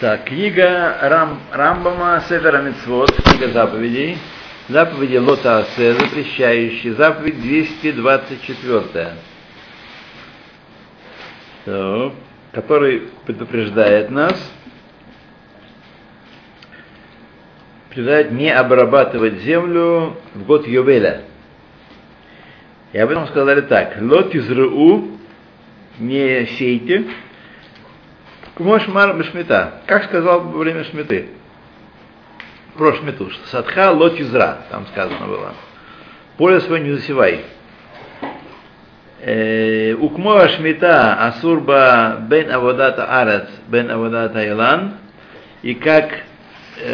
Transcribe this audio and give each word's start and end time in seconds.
Так, 0.00 0.24
книга 0.24 0.96
Рам, 1.02 1.42
Рамбама 1.52 2.24
Севера 2.28 2.62
Мицвод, 2.62 3.12
книга 3.12 3.52
заповедей. 3.52 4.16
Заповеди 4.70 5.18
Лота 5.18 5.58
Асе, 5.58 5.92
запрещающие. 5.92 6.94
Заповедь 6.94 7.42
224. 7.42 9.12
Так, 11.66 12.14
который 12.52 13.08
предупреждает 13.26 14.10
нас, 14.10 14.52
предупреждает 17.90 18.32
не 18.32 18.50
обрабатывать 18.50 19.40
землю 19.40 20.16
в 20.34 20.44
год 20.44 20.66
Йовеля. 20.66 21.24
И 22.94 22.98
об 22.98 23.10
этом 23.10 23.26
сказали 23.26 23.60
так. 23.60 24.00
Лот 24.00 24.34
из 24.34 24.48
не 25.98 26.46
сейте, 26.58 27.06
Кмошмар 28.56 29.18
Бешмита, 29.18 29.82
как 29.86 30.04
сказал 30.04 30.40
во 30.40 30.58
время 30.58 30.84
Шмиты, 30.84 31.28
про 32.74 32.94
Шмиту, 32.94 33.30
что 33.30 33.46
Садха 33.48 33.90
лот 33.90 34.18
изра, 34.18 34.60
там 34.70 34.86
сказано 34.86 35.26
было. 35.26 35.52
Поле 36.38 36.60
свое 36.60 36.82
не 36.82 36.92
засевай. 36.92 37.44
Укмоа 40.00 40.48
Шмита 40.48 41.26
Асурба 41.26 42.16
бен 42.30 42.50
Аводата 42.50 43.04
Арец 43.04 43.48
бен 43.68 43.90
Аводата 43.90 44.48
Илан, 44.48 44.94
и 45.60 45.74
как 45.74 46.22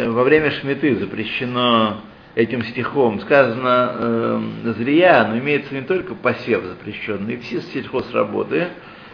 во 0.05 0.23
время 0.23 0.51
Шмиты 0.51 0.95
запрещено 0.97 2.01
этим 2.35 2.63
стихом 2.63 3.21
сказано 3.21 3.91
э, 3.93 4.73
зрия, 4.77 5.23
но 5.25 5.37
имеется 5.37 5.73
не 5.73 5.81
только 5.81 6.15
посев 6.15 6.63
запрещенный, 6.63 7.37
все 7.37 7.61
сельхозработы, 7.61 8.69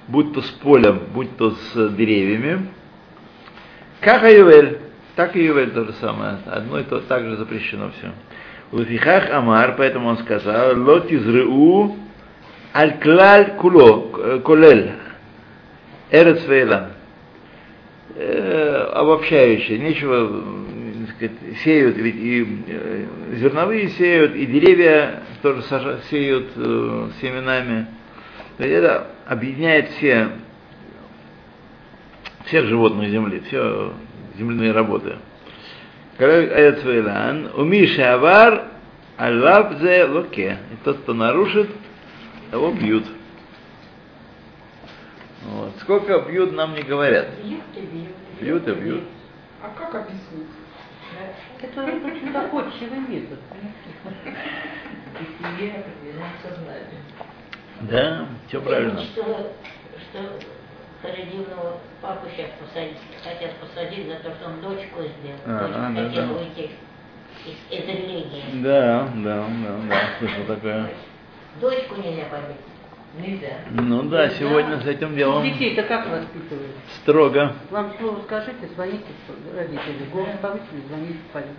будь 0.09 0.33
то 0.33 0.41
с 0.41 0.49
полем, 0.49 1.01
будь 1.13 1.35
то 1.37 1.51
с 1.51 1.89
деревьями. 1.95 2.67
Как 4.01 4.23
Аювель, 4.23 4.79
так 5.15 5.35
и 5.35 5.43
Ювель 5.43 5.71
то 5.71 5.85
же 5.85 5.93
самое. 5.93 6.39
Одно 6.45 6.79
и 6.79 6.83
то 6.83 6.99
также 7.01 7.35
запрещено 7.37 7.91
все. 7.97 8.11
Луфихах 8.71 9.29
Амар, 9.31 9.75
поэтому 9.77 10.09
он 10.09 10.17
сказал, 10.19 10.79
лот 10.79 11.11
изрыу 11.11 11.97
аль-клаль 12.73 13.55
куло, 13.57 14.39
колель, 14.39 14.91
эрец 16.11 16.45
вейлан. 16.47 16.89
Э, 18.15 18.91
обобщающее, 18.93 19.79
нечего 19.79 20.43
сеют, 21.63 21.97
ведь 21.97 22.15
и 22.15 22.63
э, 22.67 23.05
зерновые 23.35 23.89
сеют, 23.89 24.35
и 24.35 24.45
деревья 24.45 25.23
тоже 25.41 25.61
сеют 26.09 26.51
э, 26.55 27.09
семенами. 27.21 27.87
То 28.59 28.65
есть 28.65 28.75
это 28.75 29.07
объединяет 29.25 29.89
все, 29.91 30.31
всех 32.47 32.65
животных 32.65 33.09
земли, 33.09 33.41
все 33.47 33.93
земляные 34.37 34.73
работы. 34.73 35.15
Умиша 37.55 38.15
авар 38.15 38.65
аллаб 39.15 39.79
зе 39.79 40.03
локе. 40.03 40.57
И 40.73 40.83
тот, 40.83 40.97
кто 40.97 41.13
нарушит, 41.13 41.69
его 42.51 42.73
бьют. 42.73 43.05
Вот. 45.45 45.71
Сколько 45.79 46.19
бьют, 46.19 46.51
нам 46.51 46.75
не 46.75 46.81
говорят. 46.81 47.29
Бьют 47.41 47.63
и 47.77 47.79
бьют. 47.79 48.15
Бьют 48.41 48.67
и 48.67 48.73
бьют. 48.73 49.03
А 49.63 49.69
как 49.69 49.95
объяснить? 49.95 50.49
Это 51.61 51.81
очень 51.81 52.33
доходчивый 52.33 52.99
метод. 53.07 53.39
Бытие. 55.39 55.85
Да, 57.81 58.25
все 58.47 58.61
правильно. 58.61 59.01
Что, 59.01 59.23
что 59.23 60.19
Харидивного 61.01 61.77
папу 62.01 62.27
сейчас 62.35 62.49
посадить, 62.59 62.97
хотят 63.23 63.55
посадить 63.55 64.07
за 64.07 64.15
то, 64.15 64.35
что 64.35 64.49
он 64.49 64.61
дочку 64.61 64.99
сделал. 64.99 65.39
А, 65.45 65.91
да, 65.95 66.03
хотела 66.03 66.27
да. 66.27 66.33
выйти 66.33 66.71
из, 67.45 67.79
из 67.79 67.87
религии. 67.87 68.61
Да, 68.61 69.07
да, 69.15 69.45
да, 69.45 69.77
да, 69.87 70.01
слышал 70.19 70.43
такое. 70.45 70.89
Дочку 71.61 71.95
нельзя 71.95 72.25
побить. 72.25 72.57
Нельзя. 73.17 73.59
Ну 73.71 74.03
да, 74.03 74.29
сегодня 74.29 74.79
с 74.81 74.85
этим 74.85 75.15
делом 75.15 75.43
Детей-то 75.43 75.83
как 75.83 76.07
воспитывают? 76.09 76.75
строго. 77.01 77.55
Вам 77.71 77.93
слово 77.97 78.21
скажите, 78.25 78.67
звоните 78.75 79.05
родители, 79.55 80.05
голос 80.11 80.29
повысили, 80.41 80.81
звоните 80.87 81.19
полицию. 81.33 81.55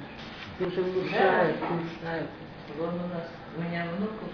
Потому 0.58 0.70
что 0.70 1.00
мешают, 1.00 1.56
мешают. 1.56 2.30
Вон 2.78 2.94
у 2.94 3.08
нас, 3.08 3.26
у 3.56 3.62
меня 3.62 3.86
внуку, 3.96 4.26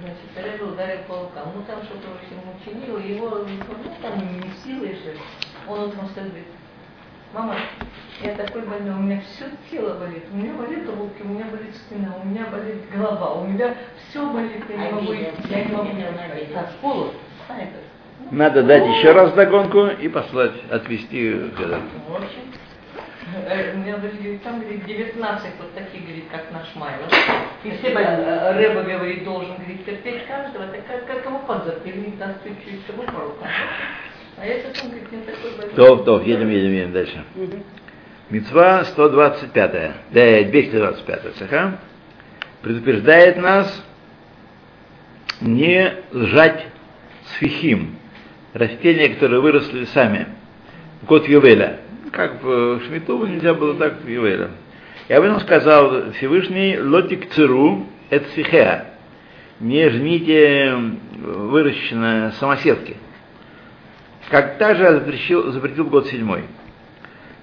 значит, 0.00 0.30
Рэбе 0.36 0.72
ударил 0.72 1.00
паука. 1.08 1.42
Ну 1.54 1.62
там 1.66 1.82
что-то, 1.82 2.08
в 2.08 2.16
общем, 2.16 2.38
учинил, 2.54 2.98
его, 2.98 3.44
ну 3.44 3.92
там 4.02 4.18
не 4.18 4.50
силой 4.64 4.94
же. 4.94 5.16
Он 5.68 5.88
утром 5.88 6.06
встает, 6.08 6.28
говорит, 6.28 6.48
мама, 7.32 7.56
я 8.22 8.34
такой 8.34 8.62
больной, 8.62 8.94
у 8.94 9.00
меня 9.00 9.20
все 9.20 9.46
тело 9.70 9.98
болит, 9.98 10.24
у 10.32 10.36
меня 10.36 10.52
болит 10.54 10.86
руки, 10.88 11.22
у 11.22 11.28
меня 11.28 11.44
болит 11.46 11.74
спина, 11.76 12.14
у 12.22 12.26
меня 12.26 12.46
болит 12.46 12.90
голова, 12.90 13.34
у 13.34 13.46
меня 13.46 13.74
все 14.08 14.30
болит, 14.30 14.64
я 14.68 14.76
не 14.76 14.92
могу, 14.92 15.12
я 15.12 15.64
не 15.64 15.72
могу. 15.72 15.90
Так, 16.54 16.70
в 16.82 17.10
а 17.48 17.58
это, 17.58 17.78
Надо 18.30 18.62
дать 18.62 18.86
еще 18.96 19.12
раз 19.12 19.32
догонку 19.32 19.86
и 19.86 20.08
послать, 20.08 20.54
отвезти. 20.70 21.32
В 21.32 22.14
общем, 22.14 22.57
э, 23.46 23.74
у 23.74 23.78
меня 23.78 23.96
говорит, 23.96 24.42
там 24.42 24.60
говорит, 24.60 24.84
19 24.84 25.46
вот 25.58 25.74
таких, 25.74 26.02
говорит, 26.02 26.24
как 26.30 26.50
наш 26.52 26.74
Майло. 26.74 27.06
И 27.64 27.70
все 27.70 27.88
э, 27.88 28.52
Рэба, 28.52 28.82
говорит, 28.82 29.24
должен, 29.24 29.56
говорит, 29.56 29.84
терпеть 29.84 30.26
каждого, 30.26 30.66
так 30.66 30.86
как, 30.86 31.06
как 31.06 31.24
его 31.24 31.38
подзапили, 31.40 31.92
говорит, 31.92 32.18
даст 32.18 32.44
чуть-чуть 32.44 32.84
всего 32.84 33.02
по 33.04 33.20
рукам. 33.20 33.48
А 34.40 34.46
я 34.46 34.56
потом, 34.62 34.90
говорит, 34.90 35.12
не 35.12 35.18
такой 35.22 35.50
больной. 35.56 35.74
То, 35.74 35.96
то, 35.96 36.20
едем, 36.22 36.50
едем, 36.50 36.72
едем 36.72 36.92
дальше. 36.92 37.24
Мецва 38.30 38.84
125, 38.84 39.72
да, 40.10 40.42
225, 40.44 41.34
цеха, 41.36 41.78
предупреждает 42.62 43.38
нас 43.38 43.84
не 45.40 45.94
сжать 46.12 46.66
сфихим, 47.32 47.96
растения, 48.52 49.08
которые 49.10 49.40
выросли 49.40 49.84
сами, 49.86 50.26
в 51.02 51.06
год 51.06 51.28
Ювеля. 51.28 51.80
Как 52.12 52.42
в 52.42 52.80
Шмиту 52.86 53.24
нельзя 53.26 53.54
было 53.54 53.74
так 53.74 54.00
в 54.02 54.08
Ювеля. 54.08 54.50
И 55.08 55.12
об 55.12 55.24
этом 55.24 55.40
сказал 55.40 56.12
Всевышний 56.12 56.78
Лотик 56.78 57.30
Циру 57.30 57.86
эт 58.10 58.26
сфихеа. 58.28 58.86
Не 59.60 59.88
жмите 59.90 60.74
выращенные 61.16 62.32
самосевки. 62.32 62.96
Как 64.30 64.58
также 64.58 64.84
запретил, 64.92 65.50
запретил 65.52 65.86
год 65.86 66.06
седьмой. 66.08 66.44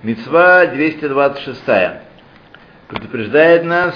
Мецва 0.03 0.67
226. 0.67 1.63
Предупреждает 2.87 3.65
нас 3.65 3.95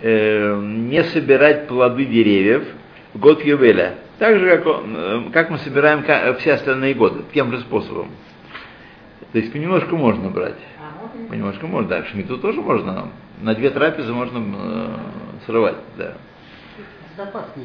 э, 0.00 0.58
не 0.62 1.04
собирать 1.04 1.68
плоды 1.68 2.06
деревьев 2.06 2.64
в 3.12 3.18
год 3.18 3.44
Ювеля. 3.44 3.94
Так 4.18 4.38
же, 4.38 4.56
как, 4.56 4.66
он, 4.66 4.96
э, 4.96 5.22
как 5.32 5.50
мы 5.50 5.58
собираем 5.58 6.02
ка- 6.02 6.34
все 6.40 6.54
остальные 6.54 6.94
годы, 6.94 7.22
тем 7.34 7.52
же 7.52 7.60
способом. 7.60 8.10
То 9.32 9.38
есть 9.38 9.52
понемножку 9.52 9.96
можно 9.96 10.30
брать. 10.30 10.58
А? 10.78 11.28
Понемножку 11.28 11.66
можно. 11.66 11.88
Да, 11.88 12.04
шмиту 12.04 12.38
тоже 12.38 12.60
можно. 12.60 13.08
На 13.40 13.54
две 13.54 13.70
трапезы 13.70 14.12
можно 14.12 14.38
э, 14.38 14.96
срывать, 15.46 15.76
да. 15.96 16.14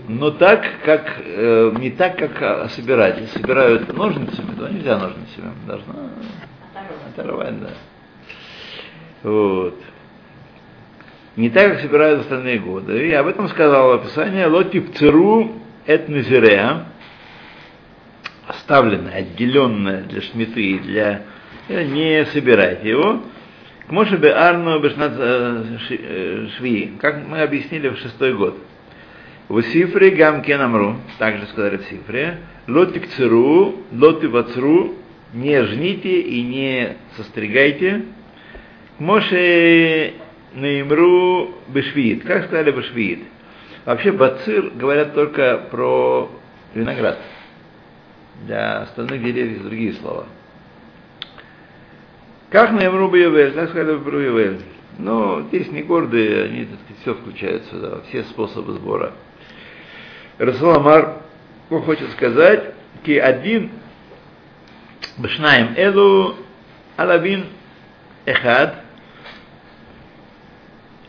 Но 0.07 0.31
так, 0.31 0.66
как 0.83 1.21
э, 1.23 1.71
не 1.79 1.91
так, 1.91 2.17
как 2.17 2.41
а, 2.41 2.69
собирать. 2.69 3.19
Если 3.19 3.39
собирают 3.39 3.95
ножницами, 3.95 4.55
то 4.55 4.67
нельзя 4.67 4.97
ножницами. 4.97 5.51
Должна 5.66 5.93
Оторвать. 7.09 7.61
да. 7.61 7.69
Вот. 9.23 9.79
Не 11.35 11.49
так, 11.49 11.73
как 11.73 11.81
собирают 11.81 12.22
остальные 12.22 12.59
годы. 12.59 13.07
И 13.07 13.11
об 13.13 13.27
этом 13.27 13.47
сказало 13.49 13.95
описание 13.95 14.47
Лотип 14.47 14.93
Циру 14.95 15.53
эт 15.85 16.09
Назиреа, 16.09 16.85
оставленное, 18.47 19.16
отделенное 19.16 20.03
для 20.03 20.22
шмиты 20.22 20.61
и 20.61 20.79
для... 20.79 21.23
э, 21.70 21.84
Не 21.84 22.26
собирайте 22.26 22.90
его. 22.90 23.22
К 23.88 23.91
Мошебе 23.91 24.32
Арну 24.32 24.79
Бешнат 24.79 25.14
э, 25.16 25.64
э, 25.90 26.47
Шви, 26.58 26.94
как 27.00 27.28
мы 27.28 27.41
объяснили 27.41 27.90
в 27.90 27.97
шестой 27.97 28.34
год. 28.34 28.58
В 29.47 29.62
Сифре 29.62 30.09
Гамкен 30.09 30.97
также 31.20 31.46
сказали 31.47 31.78
в 31.78 31.84
Сифре, 31.84 32.40
Лотик 32.67 33.08
Циру, 33.09 33.76
Лоти 33.91 34.26
Вацру, 34.26 34.96
не 35.34 35.64
жните 35.66 36.22
и 36.22 36.41
не 36.41 36.97
состригайте. 37.16 38.06
Моше 38.97 40.14
Неймру 40.56 41.53
Бешвиит. 41.68 42.23
Как 42.23 42.46
сказали 42.46 42.72
Бешвиит? 42.72 43.20
Вообще 43.85 44.11
бацир 44.11 44.72
говорят 44.72 45.14
только 45.14 45.68
про 45.70 46.32
виноград. 46.73 47.20
Для 48.47 48.82
остальных 48.82 49.23
деревьев 49.23 49.61
другие 49.61 49.94
слова. 49.94 50.26
Как 52.50 52.72
Неймру 52.72 53.09
Бьювель? 53.09 53.53
Как 53.53 53.70
сказали 53.70 53.97
Бьювель? 53.97 54.62
Ну, 54.97 55.42
здесь 55.47 55.72
не 55.72 55.84
гордые, 55.84 56.46
они, 56.46 56.66
так 56.66 56.80
сказать, 56.80 57.02
все 57.02 57.14
включают 57.16 57.66
сюда, 57.66 58.02
все 58.08 58.24
способы 58.24 58.74
сбора. 58.74 59.14
Расул 60.38 60.72
Амар, 60.72 61.22
хочет 61.70 62.09
сказать, 62.12 62.74
ки 63.03 63.18
один 63.18 63.72
Башнаем 65.18 65.74
элу 65.76 66.36
алавин 66.97 67.46
эхад. 68.26 68.84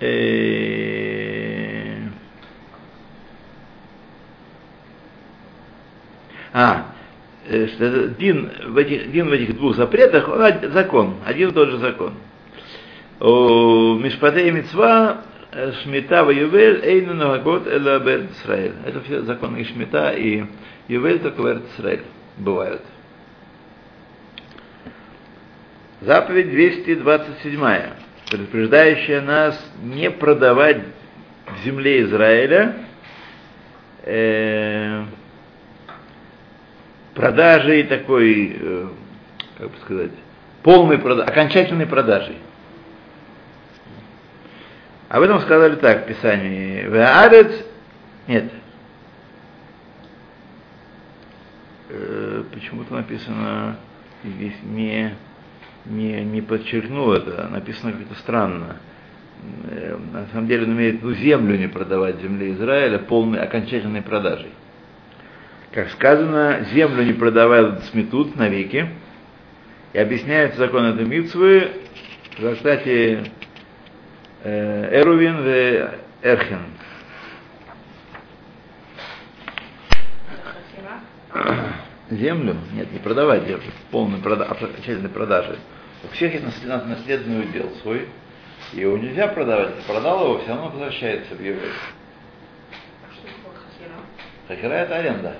Э, 0.01 0.57
А, 6.59 6.86
что 7.47 7.85
это 7.85 8.09
дин 8.09 8.51
в 8.67 8.77
этих, 8.77 9.11
дин 9.13 9.29
в 9.29 9.33
этих 9.33 9.57
двух 9.57 9.77
запретах, 9.77 10.29
он 10.29 10.71
закон, 10.73 11.17
один 11.25 11.51
и 11.51 11.53
тот 11.53 11.71
же 11.71 11.79
закон. 11.79 12.15
У 13.21 13.95
Мишпатей 13.95 14.51
Мицва 14.51 15.23
э, 15.53 15.73
Шмита 15.83 16.25
в 16.25 16.31
Ювель 16.31 16.81
Эйну 16.85 17.15
Нагод 17.15 17.67
Эла 17.67 17.99
Берт 17.99 18.33
Исраэль. 18.33 18.75
Это 18.85 19.01
все 19.01 19.23
законы 19.23 19.59
и 19.59 19.65
Шмита, 19.65 20.11
и 20.11 20.45
Ювель 20.89 21.21
только 21.21 21.43
Берт 21.43 21.63
Исраэль 21.73 22.03
бывают. 22.37 22.83
Заповедь 26.03 26.51
227, 26.51 27.61
предупреждающая 28.31 29.23
нас 29.23 29.73
не 29.83 30.11
продавать 30.11 30.83
в 31.47 31.65
земле 31.65 32.03
Израиля 32.03 32.77
э, 34.03 35.05
продажей 37.17 37.83
такой, 37.85 38.57
э, 38.59 38.89
как 39.59 39.71
бы 39.71 39.77
сказать, 39.79 40.13
полной 40.63 40.99
продажей, 40.99 41.33
окончательной 41.33 41.87
продажей. 41.87 42.37
Об 45.09 45.23
этом 45.23 45.41
сказали 45.41 45.77
так 45.77 46.05
в 46.05 46.07
Писании. 46.07 46.83
Веарец, 46.83 47.65
нет, 48.29 48.53
Э, 51.89 52.43
почему-то 52.53 52.95
написано 52.95 53.77
здесь 54.25 54.57
не, 54.65 55.15
не, 55.85 56.25
не 56.25 56.43
подчеркнул 56.43 57.13
это, 57.13 57.49
написано 57.49 57.93
как-то 57.93 58.15
странно. 58.17 58.77
Э, 59.71 59.97
На 60.13 60.27
самом 60.29 60.49
деле 60.49 60.65
он 60.65 60.73
имеет 60.73 60.97
виду 60.97 61.15
землю 61.15 61.57
не 61.57 61.69
продавать 61.69 62.21
земле 62.21 62.53
Израиля 62.53 62.99
полной 62.99 63.41
окончательной 63.41 64.03
продажей. 64.03 64.51
Как 65.77 65.91
сказано, 65.91 66.65
землю 66.73 67.05
не 67.05 67.13
продавают 67.13 67.85
сметут 67.91 68.35
навеки. 68.35 68.89
И 69.93 69.99
объясняется 69.99 70.57
закон 70.57 70.87
этой 70.87 71.05
митцвы 71.05 71.71
в 72.31 72.37
трактате 72.37 73.31
э, 74.43 75.01
Эрувин 75.03 75.37
в 75.37 75.91
Эрхен. 76.23 76.61
Землю? 82.09 82.57
Нет, 82.73 82.91
не 82.91 82.99
продавать 82.99 83.45
землю. 83.47 83.71
Полной 83.91 84.21
прода- 84.21 84.47
окончательной 84.47 85.11
продажи. 85.11 85.59
У 86.05 86.09
всех 86.15 86.33
есть 86.33 86.47
наслед- 86.47 86.87
наследный 86.87 87.41
удел 87.41 87.71
свой. 87.83 88.09
И 88.73 88.81
его 88.81 88.97
нельзя 88.97 89.29
продавать. 89.29 89.77
Если 89.77 89.93
продал 89.93 90.25
его, 90.25 90.39
все 90.39 90.49
равно 90.49 90.71
возвращается 90.71 91.35
в 91.35 91.37
такое 91.37 91.61
хахира? 93.53 93.99
Хахира 94.49 94.73
это 94.73 94.97
аренда. 94.97 95.37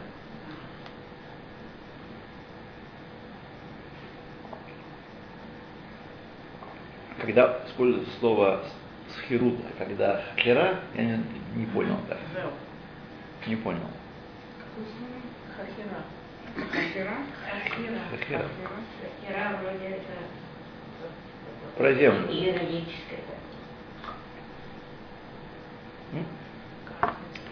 Когда 7.27 7.59
используется 7.67 8.13
слово 8.21 8.63
схирут, 9.19 9.57
а 9.69 9.85
когда 9.85 10.23
хахира, 10.37 10.79
я 10.95 11.03
не, 11.03 11.25
не 11.57 11.67
понял 11.67 11.99
так. 12.09 12.19
Не 13.49 13.57
понял. 13.57 13.81
Хахира. 15.57 15.97
Хахира? 16.71 17.15
Хахира. 17.51 17.99
Хахира. 18.11 18.45
Хера 19.27 19.59
вроде 19.61 19.87
это 19.87 20.13
Про 21.77 21.95
землю. 21.95 22.31
юридическое. 22.31 23.21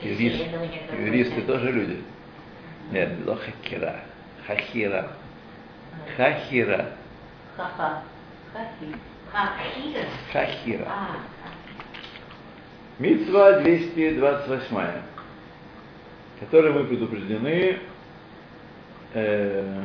Юрист, 0.02 0.44
юристы 0.92 1.42
тоже 1.42 1.72
люди. 1.72 2.04
Нет, 2.92 3.10
это 3.22 3.34
хакира. 3.34 4.00
Хахира. 4.46 5.10
Хахира. 6.16 6.90
Ха-ха. 7.56 8.02
Хахи. 8.52 8.94
Хахира. 9.34 10.06
Хахира. 10.32 10.84
А, 10.86 11.16
Митцва 13.00 13.58
228, 13.60 15.02
которой 16.38 16.72
мы 16.72 16.84
предупреждены 16.84 17.80
э, 19.12 19.84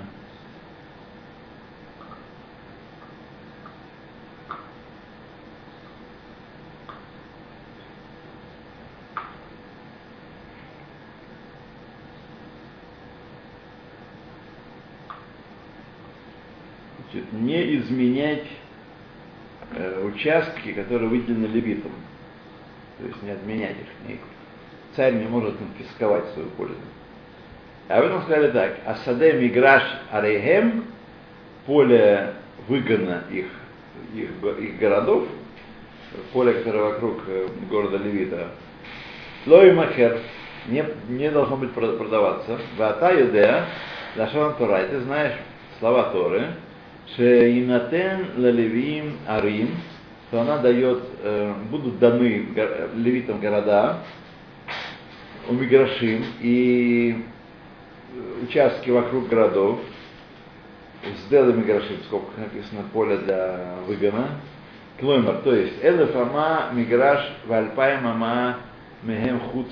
значит, 17.12 17.34
не 17.34 17.78
изменять 17.78 18.46
э, 19.75 20.04
участки, 20.06 20.74
которые 20.74 21.10
выделены 21.10 21.45
левитом. 21.48 21.92
То 23.00 23.06
есть 23.07 23.21
не 23.24 23.31
отменять 23.31 23.75
их. 23.77 24.10
Не- 24.10 24.19
Царь 24.95 25.13
не 25.13 25.27
может 25.27 25.56
конфисковать 25.57 26.25
свою 26.33 26.50
пользу. 26.50 26.75
А 27.88 28.01
в 28.01 28.06
этом 28.06 28.21
сказали 28.24 28.51
так. 28.51 28.77
Асаде 28.86 29.33
миграш 29.33 29.83
арейхем, 30.12 30.86
поле 31.66 32.33
выгона 32.68 33.24
их, 33.31 33.45
их, 34.13 34.30
их 34.60 34.80
городов, 34.80 35.27
поле, 36.33 36.54
которое 36.54 36.94
вокруг 36.94 37.22
э, 37.27 37.48
города 37.69 37.98
Левита, 37.98 38.50
лой 39.45 39.72
махер, 39.74 40.19
не, 40.68 40.83
не 41.07 41.30
должно 41.31 41.56
быть 41.57 41.72
прода- 41.72 41.98
продаваться. 41.98 42.60
Вата 42.77 43.12
юдея, 43.13 43.65
Лашон 44.15 44.56
Тора, 44.56 44.83
И 44.83 44.89
ты 44.89 45.00
знаешь 45.01 45.33
слова 45.80 46.12
Торы, 46.12 46.48
Шеинатен 47.16 48.28
лалевим 48.38 49.18
арим, 49.28 49.70
что 50.28 50.42
она 50.42 50.58
дает, 50.60 51.02
э, 51.24 51.54
будут 51.70 52.00
даны 52.00 52.48
левитам 52.96 53.40
города, 53.40 54.00
у 55.48 55.54
Миграшим 55.54 56.24
и 56.40 57.26
э, 58.14 58.44
участки 58.44 58.90
вокруг 58.90 59.28
городов, 59.28 59.80
с 61.04 61.30
Дела 61.30 61.52
Миграшим, 61.52 61.98
скобках 62.08 62.38
написано 62.38 62.84
поле 62.94 63.18
для 63.18 63.75
выгона, 63.88 64.30
Клоймер, 65.00 65.38
то 65.44 65.56
есть 65.56 65.75
Элеф 65.82 66.13
Ама 66.16 66.72
Миграш 66.74 67.25
Вальпай 67.46 68.01
Мама 68.01 68.58
Мехем 69.01 69.39
Хуц 69.39 69.68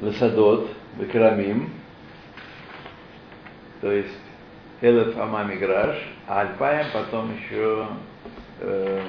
Лесадот 0.00 0.70
Бекрамим, 0.96 1.72
то 3.80 3.92
есть 3.92 4.18
Элеф 4.80 5.16
Ама 5.18 5.44
Миграш, 5.44 5.96
а 6.26 6.42
Альпаем 6.42 6.86
потом 6.92 7.34
еще 7.36 7.86
э, 8.60 9.02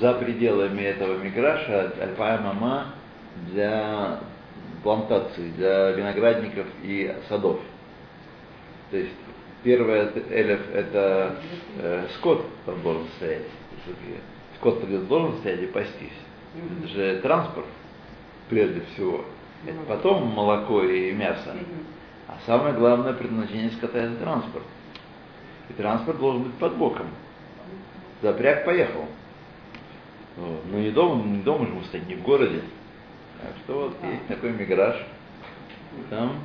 за 0.00 0.14
пределами 0.14 0.82
этого 0.82 1.18
Миграша 1.18 1.92
Альпаем 2.00 2.46
Ама 2.46 2.94
для 3.50 4.20
плантаций, 4.82 5.50
для 5.56 5.90
виноградников 5.92 6.66
и 6.82 7.14
садов. 7.28 7.60
То 8.90 8.96
есть 8.96 9.12
первое 9.62 10.12
элев 10.30 10.60
это 10.74 11.36
э, 11.78 12.06
скот 12.16 12.46
там 12.66 12.82
должен 12.82 13.06
стоять. 13.16 13.46
Скот 14.56 15.08
должен 15.08 15.38
стоять 15.38 15.62
и 15.62 15.66
пастись. 15.66 16.18
Это 16.54 16.88
же 16.88 17.20
транспорт, 17.22 17.66
прежде 18.48 18.82
всего. 18.92 19.24
Это 19.66 19.78
потом 19.88 20.26
молоко 20.26 20.82
и 20.82 21.12
мясо. 21.12 21.54
А 22.32 22.38
самое 22.46 22.74
главное 22.74 23.12
предназначение 23.12 23.70
скота 23.72 23.98
это 23.98 24.16
транспорт. 24.16 24.64
И 25.68 25.72
транспорт 25.74 26.18
должен 26.18 26.44
быть 26.44 26.54
под 26.54 26.76
боком. 26.76 27.06
Запряг 28.22 28.64
поехал. 28.64 29.04
Вот. 30.36 30.62
Ну 30.70 30.78
не 30.78 30.90
дома, 30.90 31.22
не 31.22 31.42
дома 31.42 31.66
же 31.66 31.72
мы 31.72 31.84
стоим, 31.84 32.08
не 32.08 32.14
в 32.14 32.22
городе. 32.22 32.62
Так 33.42 33.52
что 33.64 33.74
вот 33.80 33.96
есть 34.10 34.26
такой 34.28 34.52
миграж. 34.52 34.96
Там 36.08 36.38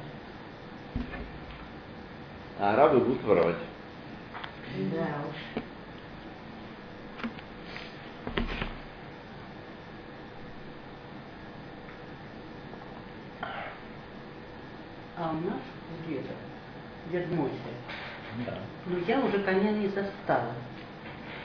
а 2.59 2.73
арабы 2.73 2.99
будут 2.99 3.23
воровать. 3.23 3.55
да 4.91 5.07
уж. 5.29 5.63
А 15.19 15.31
у 15.31 15.49
нас 15.49 15.59
у 15.91 16.09
деда, 16.09 16.29
Мося, 17.11 17.51
Да. 18.45 18.53
ну 18.85 18.97
я 19.07 19.19
уже 19.21 19.39
коня 19.39 19.71
не 19.71 19.87
застала. 19.87 20.51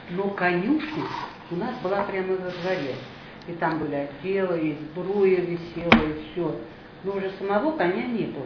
Но 0.09 0.29
конюшня 0.31 1.03
у 1.51 1.55
нас 1.55 1.75
была 1.81 2.03
прямо 2.03 2.35
во 2.35 2.51
дворе. 2.51 2.95
И 3.47 3.53
там 3.53 3.79
были 3.79 3.95
отделы, 3.95 4.59
и 4.59 4.77
сбруя 4.77 5.37
висела, 5.41 6.05
и 6.05 6.31
все. 6.31 6.55
Но 7.03 7.13
уже 7.13 7.31
самого 7.39 7.77
коня 7.77 8.05
не 8.05 8.25
было. 8.25 8.45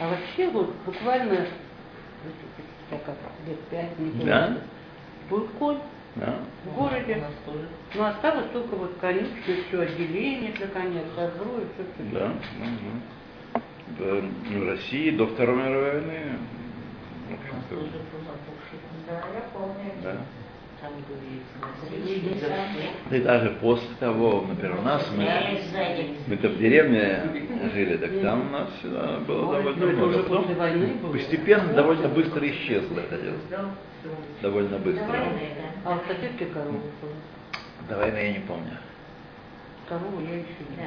А 0.00 0.08
вообще 0.08 0.48
вот 0.50 0.74
буквально 0.84 1.46
сколько, 2.86 3.12
лет 3.46 3.60
пять, 3.70 3.98
не 3.98 4.10
помню, 4.10 4.26
Да? 4.26 4.58
был 5.30 5.48
конь 5.58 5.78
Да. 6.16 6.38
в 6.64 6.68
У 6.68 6.80
городе. 6.82 7.16
нас 7.16 7.32
тоже. 7.46 7.68
Но 7.94 8.06
осталось 8.06 8.46
только 8.52 8.74
вот 8.76 8.96
конюшня, 9.00 9.30
все 9.68 9.80
отделение 9.80 10.52
для 10.52 10.66
коня, 10.68 11.00
козлу 11.16 11.58
и 11.60 11.64
все, 11.74 11.84
все. 11.94 12.18
Да. 12.18 12.26
мгм. 12.58 13.02
В 13.86 14.58
в 14.58 14.68
России 14.68 15.10
до 15.10 15.26
Второй 15.26 15.56
мировой 15.56 15.92
войны, 15.92 16.38
в 17.28 17.30
У 17.30 17.32
нас 17.32 17.40
общем-то, 17.40 17.74
тоже 17.74 17.86
был 17.90 18.20
запухший. 18.24 18.78
Да, 19.06 19.20
помню. 19.52 20.18
и 23.10 23.20
даже 23.20 23.50
после 23.60 23.88
того, 24.00 24.44
например, 24.46 24.78
у 24.78 24.82
нас 24.82 25.08
мы, 25.16 25.24
мы-то 26.26 26.48
в 26.48 26.58
деревне 26.58 27.22
жили, 27.72 27.96
так 27.96 28.10
там 28.20 28.48
у 28.48 28.50
нас 28.50 28.68
всегда 28.78 29.18
было 29.20 29.56
Ой, 29.56 29.62
довольно 29.62 29.86
ну 29.86 29.92
много. 29.92 30.22
Потом 30.24 31.12
постепенно 31.12 31.72
довольно 31.72 32.08
быстро 32.08 32.48
исчезло 32.50 33.00
это 33.00 33.18
дело. 33.18 33.38
Довольно 34.42 34.78
До 34.78 34.78
быстро. 34.78 35.16
А 35.84 35.98
в 35.98 36.06
соседке 36.06 36.46
корова. 36.46 36.80
До 37.88 37.96
войны 37.96 38.16
я 38.16 38.32
не 38.32 38.40
помню. 38.40 38.76
Корову 39.88 40.20
я 40.22 40.36
еще 40.36 40.64
не 40.70 40.76
Да, 40.76 40.84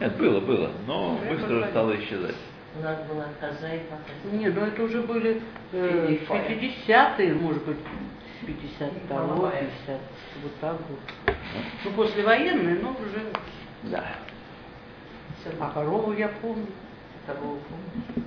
Нет, 0.00 0.16
было, 0.16 0.40
было, 0.40 0.70
но 0.86 1.18
быстро 1.28 1.68
стало 1.68 1.94
исчезать. 2.00 2.36
У 2.74 2.82
нас 2.82 2.98
была 3.06 3.26
коза 3.38 3.74
и 3.74 3.80
два 3.80 3.98
Не, 4.32 4.48
ну 4.48 4.62
это 4.62 4.82
уже 4.82 5.02
были 5.02 5.42
э, 5.72 6.06
Перепали. 6.08 6.72
50-е, 6.86 7.34
может 7.34 7.62
быть, 7.66 7.76
52 8.46 9.50
50 9.50 10.00
вот 10.42 10.52
так 10.60 10.76
вот. 10.88 11.34
Ну, 11.84 11.90
послевоенные, 11.92 12.76
но 12.76 12.92
уже... 12.92 13.26
Да. 13.82 14.06
А 15.58 15.70
корову 15.70 16.12
я 16.12 16.28
помню. 16.28 16.66
Корову 17.26 17.58
помнишь? 17.68 18.26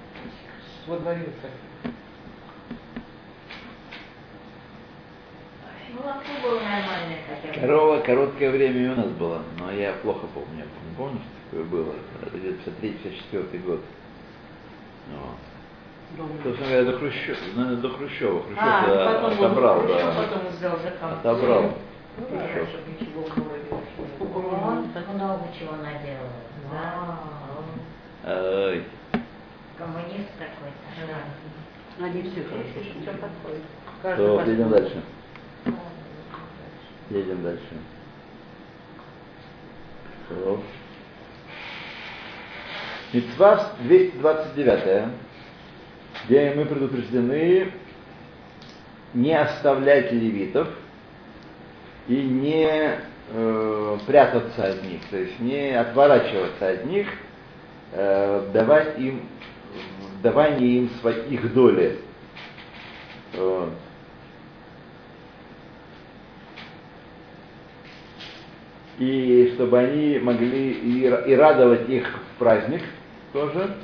Во 0.85 0.99
дворе 0.99 1.25
Молоко 1.25 1.27
было 1.27 1.91
нормальное 5.25 5.81
хотя 5.81 5.82
бы. 5.82 5.82
Корова 7.59 7.99
короткое 7.99 8.51
время 8.51 8.85
и 8.85 8.87
у 8.89 8.95
нас 8.95 9.07
была, 9.07 9.39
но 9.59 9.71
я 9.71 9.93
плохо 10.01 10.25
помню. 10.33 10.65
Не 10.65 10.95
помню, 10.97 11.19
что 11.19 11.57
такое 11.57 11.63
было. 11.69 11.93
Это 12.25 12.37
где-то 12.37 12.71
53-54 12.81 13.65
год. 13.65 13.81
Вот. 15.11 16.17
дома. 16.17 16.29
Собственно 16.43 16.69
говоря, 16.69 16.91
до 16.91 16.97
Хрущева, 16.97 17.37
наверное, 17.55 17.81
до 17.81 17.89
Хрущева. 17.89 18.43
Хрущев 18.43 18.59
А, 18.61 19.21
он 19.25 19.33
отобрал, 19.33 19.79
Хрущев 19.81 19.97
да. 20.05 20.23
потом 20.23 20.47
взял 20.47 20.77
закон. 20.79 21.13
Отобрал. 21.13 21.63
Ну, 22.17 22.25
да, 22.31 22.47
Хрущев. 22.47 22.79
Он 24.35 25.15
много 25.15 25.47
чего 25.59 25.75
наделал. 25.77 26.29
Да. 26.71 27.19
Ай, 28.25 28.83
Коммунист 29.77 30.29
какой-то. 30.39 32.03
Они 32.03 32.21
все 32.23 32.43
хорошо. 32.43 32.79
Все 33.01 33.11
подходит. 33.11 33.63
Каждый 34.01 34.27
то 34.27 34.37
по- 34.37 34.49
едем 34.49 34.69
дальше. 34.69 35.03
Едем 37.09 37.43
дальше. 37.43 37.63
Что? 40.25 40.63
Митцва 43.13 43.73
229, 43.81 45.09
где 46.25 46.53
мы 46.55 46.65
предупреждены 46.65 47.71
не 49.13 49.39
оставлять 49.39 50.11
левитов 50.11 50.67
и 52.07 52.15
не 52.15 52.97
э, 53.29 53.97
прятаться 54.07 54.65
от 54.65 54.83
них, 54.83 55.01
то 55.11 55.17
есть 55.17 55.39
не 55.39 55.77
отворачиваться 55.79 56.69
от 56.69 56.85
них, 56.85 57.07
э, 57.91 58.49
давать 58.51 58.97
им, 58.97 59.29
давание 60.23 60.77
им 60.79 60.89
своих 61.01 61.53
доли. 61.53 61.99
Вот. 63.33 63.73
И 69.03 69.53
чтобы 69.55 69.79
они 69.79 70.19
могли 70.19 70.71
и, 70.71 71.05
и 71.05 71.35
радовать 71.35 71.89
их 71.89 72.07
в 72.07 72.39
праздник 72.39 72.81
тоже. 73.31 73.75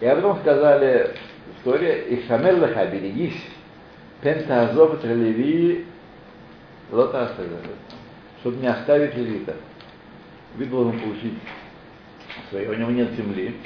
И 0.00 0.06
а 0.06 0.14
потом 0.14 0.38
сказали 0.40 1.14
в 1.60 1.64
Торе, 1.64 2.04
и 2.08 2.26
шамер 2.26 2.60
леха, 2.60 2.86
берегись, 2.86 3.42
пента 4.20 4.68
азов 4.68 5.02
лота 6.90 7.32
чтобы 8.40 8.56
не 8.58 8.68
оставить 8.68 9.14
левита. 9.14 9.56
Левит 10.56 10.70
должен 10.70 11.00
получить 11.00 11.34
свое, 12.50 12.70
у 12.70 12.74
него 12.74 12.90
нет 12.90 13.10
земли, 13.12 13.56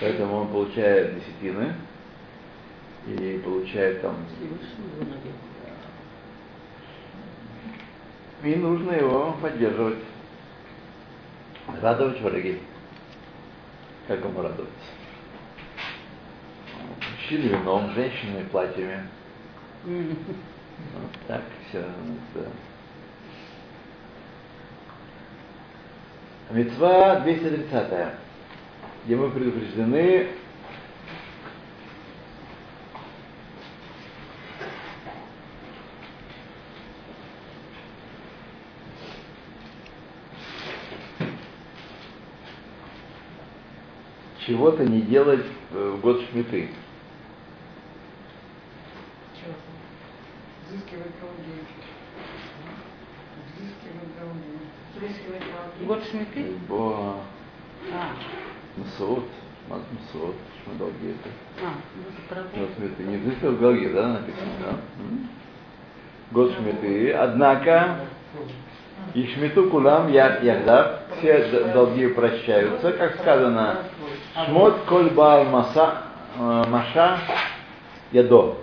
поэтому 0.00 0.36
он 0.36 0.48
получает 0.48 1.14
десятины 1.14 1.74
и 3.06 3.40
получает 3.44 4.02
там. 4.02 4.16
И 8.46 8.54
нужно 8.54 8.92
его 8.92 9.36
поддерживать. 9.42 9.98
Радовать 11.82 12.20
враги. 12.20 12.60
Как 14.06 14.20
ему 14.20 14.40
радоваться? 14.40 14.72
Мужчины 17.10 17.48
вином, 17.48 17.92
женщины 17.94 18.44
платьями. 18.44 19.08
Вот 19.84 21.10
так 21.26 21.42
все. 21.68 21.84
Мецва 26.50 27.18
230, 27.20 28.12
где 29.06 29.16
мы 29.16 29.30
предупреждены 29.32 30.28
чего-то 44.56 44.84
не 44.84 45.02
делать 45.02 45.44
э, 45.72 45.94
в 45.96 46.00
год 46.00 46.22
шмиты. 46.30 46.70
Год 55.82 56.02
шмиты? 56.10 56.54
Бо 56.68 57.16
А, 57.92 58.12
Масуот, 58.76 59.24
Масуот, 59.68 60.34
Шмадалги 60.64 61.10
это. 61.10 61.28
а, 61.62 61.74
ну 61.94 62.62
Вот 62.62 62.70
шмиты. 62.76 63.02
Не 63.02 63.18
взыскал 63.18 63.52
в 63.52 63.60
Галге, 63.60 63.90
да, 63.90 64.08
написано, 64.08 64.52
да? 64.62 64.76
Год 66.32 66.52
шмиты. 66.54 67.12
Однако, 67.12 68.00
и 69.14 69.26
шмиту 69.26 69.68
кулам 69.68 70.10
я 70.10 70.38
ягдав, 70.38 71.02
все 71.18 71.72
долги 71.74 72.08
прощаются, 72.08 72.92
как 72.92 73.16
сказано, 73.16 73.84
шмот 74.34 74.80
коль 74.88 75.10
баал 75.10 75.44
маса, 75.44 76.02
э, 76.38 76.64
маша 76.68 77.18
ядо. 78.12 78.56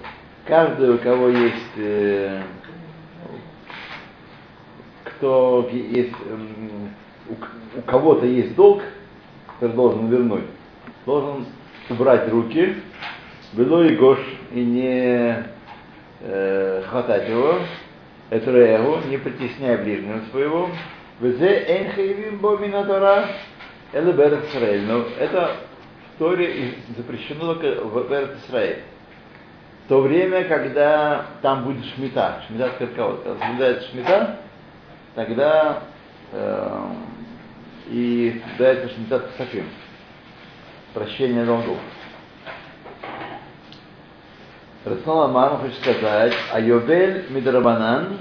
Каждый, 0.46 0.96
у 0.96 0.98
кого 0.98 1.30
есть, 1.30 1.78
э, 1.78 2.42
кто 5.06 5.70
есть, 5.72 6.14
эм, 6.30 6.90
у, 7.30 7.80
у 7.80 7.82
кого-то 7.84 8.26
есть 8.26 8.56
долг, 8.56 8.82
который 9.54 9.76
должен 9.76 10.08
вернуть, 10.08 10.46
должен 11.06 11.46
убрать 11.90 12.30
руки, 12.30 12.76
вело 13.54 13.84
и 13.84 13.96
гош, 13.96 14.20
и 14.52 14.64
не 14.64 15.46
э, 16.22 16.84
хватать 16.90 17.30
его, 17.30 17.60
это 18.30 18.52
его, 18.52 19.00
не 19.10 19.18
притесняя 19.18 19.78
ближнего 19.78 20.22
своего. 20.32 20.70
Везе 21.20 21.66
эйн 21.68 21.92
хаевим 21.92 22.40
бо 22.40 22.58
минатора, 22.58 23.28
эле 23.94 24.12
берет 24.12 24.46
Исраэль. 24.50 24.86
Но 24.86 25.06
это 25.20 25.56
в 26.16 26.20
Торе 26.20 26.76
запрещено 26.98 27.54
только 27.54 27.84
в 27.84 28.10
Берет 28.10 28.38
Исраэль. 28.38 28.84
В 29.86 29.90
то 29.90 30.02
время, 30.02 30.46
когда 30.46 31.26
там 31.42 31.64
будет 31.66 31.86
шмита, 31.94 32.42
шмита 32.48 32.72
скотковод, 32.76 33.24
когда 33.24 33.46
соблюдается 33.46 33.90
шмита, 33.90 34.40
тогда 35.14 35.84
э, 36.32 36.86
и 37.90 38.42
соблюдается 38.42 38.96
шмита 38.96 39.20
Пасахим, 39.20 39.66
прощение 40.94 41.46
долгов. 41.46 41.78
Раснал 44.86 45.24
Амар 45.24 45.58
хочет 45.58 45.78
сказать, 45.78 46.34
а 46.52 46.60
Йовель 46.60 47.28
Мидрабанан 47.30 48.18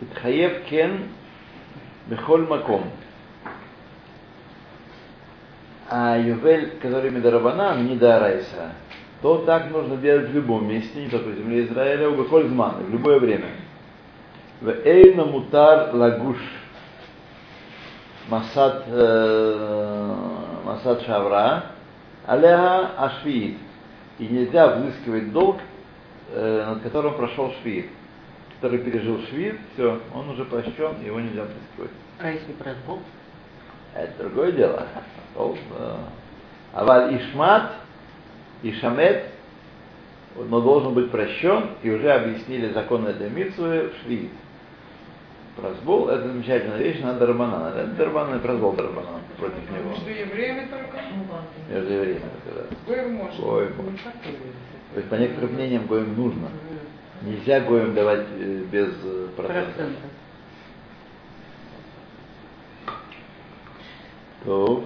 Итхаев 0.00 0.64
Кен 0.64 1.08
Бехоль 2.06 2.46
Маком. 2.46 2.90
А 5.88 6.18
Ювель, 6.18 6.78
который 6.80 7.10
Мидарабанан, 7.10 7.86
не 7.86 7.96
Дарайса, 7.96 8.72
то 9.22 9.38
так 9.38 9.70
нужно 9.70 9.96
делать 9.96 10.28
в 10.30 10.34
любом 10.34 10.68
месте, 10.68 11.04
не 11.04 11.08
только 11.08 11.28
в 11.28 11.34
земле 11.36 11.64
Израиля, 11.66 12.10
в 12.10 12.18
Бехоль 12.18 12.48
Зман, 12.48 12.84
в 12.84 12.90
любое 12.90 13.20
время. 13.20 13.50
В 14.60 14.68
Эйна 14.68 15.24
Мутар 15.24 15.94
Лагуш 15.94 16.38
Масад 18.28 18.84
э, 18.88 20.14
Масад 20.64 21.02
Шавра, 21.02 21.66
Алеха 22.26 22.90
Ашвиит. 22.98 23.58
И 24.18 24.26
нельзя 24.26 24.74
взыскивать 24.74 25.32
долг, 25.32 25.58
э, 26.32 26.64
над 26.66 26.82
которым 26.82 27.14
прошел 27.14 27.52
швид. 27.62 27.86
Который 28.56 28.78
пережил 28.78 29.20
швид, 29.28 29.56
все, 29.74 30.00
он 30.12 30.30
уже 30.30 30.44
прощен, 30.46 31.00
его 31.04 31.20
нельзя 31.20 31.42
взыскивать. 31.44 31.90
А 32.18 32.30
если 32.30 32.52
прозбол? 32.52 33.00
Это 33.94 34.24
другое 34.24 34.52
дело. 34.52 34.86
Да. 35.36 35.96
Аваль 36.72 37.16
Ишмат, 37.16 37.72
Ишамет, 38.62 39.24
но 40.36 40.60
должен 40.60 40.94
быть 40.94 41.10
прощен, 41.10 41.70
и 41.82 41.90
уже 41.90 42.10
объяснили 42.10 42.72
закон 42.72 43.06
этой 43.06 43.30
митцвы 43.30 43.90
в 43.90 44.04
швид. 44.04 44.30
Прозбол– 45.56 46.08
это 46.10 46.28
замечательная 46.28 46.78
вещь, 46.78 47.00
надо 47.00 47.20
Дарбанан. 47.20 47.68
Это 47.68 47.86
Дарбанан 47.92 48.38
и 48.38 48.42
прозбол 48.42 48.72
Дарбанан 48.72 49.22
против 49.38 49.70
него. 49.70 49.90
Между 49.90 50.10
евреями 50.10 50.68
только? 50.68 51.00
Между 51.70 51.92
евреями 51.94 52.20
только, 52.20 52.68
да. 52.68 52.76
Гоем 52.86 53.14
можно. 53.14 53.42
Гоем. 53.42 53.72
То 54.92 54.98
есть 54.98 55.08
по 55.08 55.14
некоторым 55.14 55.54
мнениям 55.54 55.86
Гоем 55.86 56.14
нужно. 56.14 56.48
Нельзя 57.22 57.60
Гоем 57.60 57.94
давать 57.94 58.26
э, 58.38 58.64
без 58.70 58.88
э, 59.02 59.28
процента. 59.34 59.70
Процентов. 59.72 60.02
То, 64.44 64.84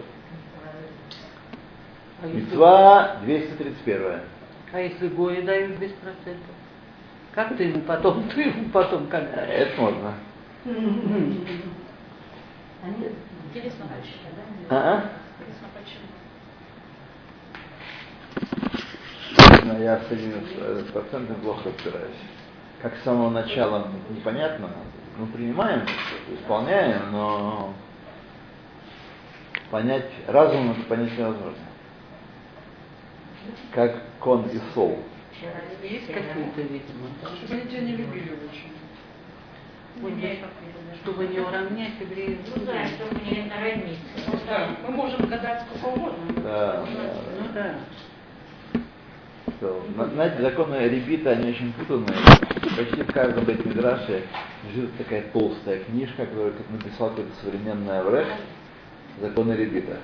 Мецва 2.22 3.16
231. 3.22 4.20
а 4.72 4.78
если 4.78 5.08
гои 5.08 5.40
дают 5.40 5.78
без 5.78 5.90
процентов? 5.92 6.54
Как 7.32 7.56
ты 7.56 7.64
ему 7.64 7.80
потом, 7.80 8.28
ты 8.34 8.42
ему 8.42 8.68
потом 8.70 9.06
как? 9.06 9.22
Это 9.32 9.80
можно. 9.80 10.14
Интересно, 13.52 13.86
почему, 13.88 14.30
да? 14.68 15.04
Интересно, 15.38 15.68
почему? 15.74 16.06
Но 19.64 19.78
я 19.82 20.00
с 20.00 20.10
этими 20.10 20.40
процентами 20.92 21.36
плохо 21.42 21.70
разбираюсь. 21.70 22.16
Как 22.82 22.96
с 22.96 23.02
самого 23.02 23.30
начала 23.30 23.88
непонятно. 24.10 24.70
Ну, 25.18 25.26
принимаем, 25.26 25.82
исполняем, 26.32 27.12
но 27.12 27.74
понять 29.70 30.10
разумом 30.26 30.72
это 30.72 30.82
понять 30.88 31.16
невозможно. 31.18 31.69
Как 33.72 34.02
кон 34.18 34.46
и 34.48 34.58
сол. 34.74 34.98
Есть 35.82 36.06
какие-то, 36.06 36.60
видимо. 36.60 37.08
Чтобы 37.36 37.54
они 37.54 37.70
тебя 37.70 37.80
не 37.80 37.92
любили 37.96 38.32
очень. 38.32 38.70
Чтобы 41.02 41.26
не 41.26 41.40
уравнять 41.40 41.92
евреев. 42.00 42.38
Ну 42.54 42.64
да, 42.64 42.86
чтобы 42.86 43.20
не 43.24 43.50
равниться. 43.50 44.46
Да, 44.46 44.68
мы 44.86 44.94
можем 44.94 45.28
гадать 45.28 45.62
сколько 45.62 45.96
угодно. 45.96 46.42
Да, 46.42 46.84
Ну 46.86 47.46
да. 47.54 47.74
Что, 49.58 49.84
Знаете, 50.14 50.40
законы 50.40 50.76
ребита, 50.88 51.30
они 51.30 51.50
очень 51.50 51.72
путанные. 51.74 52.16
Почти 52.76 53.02
в 53.02 53.12
каждом 53.12 53.44
бейт 53.44 53.64
мидраше 53.64 54.24
лежит 54.64 54.96
такая 54.96 55.22
толстая 55.32 55.80
книжка, 55.80 56.24
которую 56.24 56.54
как 56.54 56.70
написал 56.70 57.10
какой-то 57.10 57.30
современный 57.42 58.00
Аврех, 58.00 58.28
законы 59.20 59.52
ребита. 59.52 59.98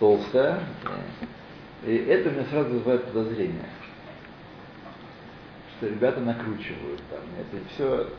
Толстая. 0.00 0.60
И 1.88 1.96
это 1.96 2.28
мне 2.28 2.44
сразу 2.44 2.68
вызывает 2.68 3.06
подозрение, 3.06 3.64
что 5.78 5.88
ребята 5.88 6.20
накручивают 6.20 7.00
там. 7.08 7.20
Это 7.40 7.64
все, 7.70 8.10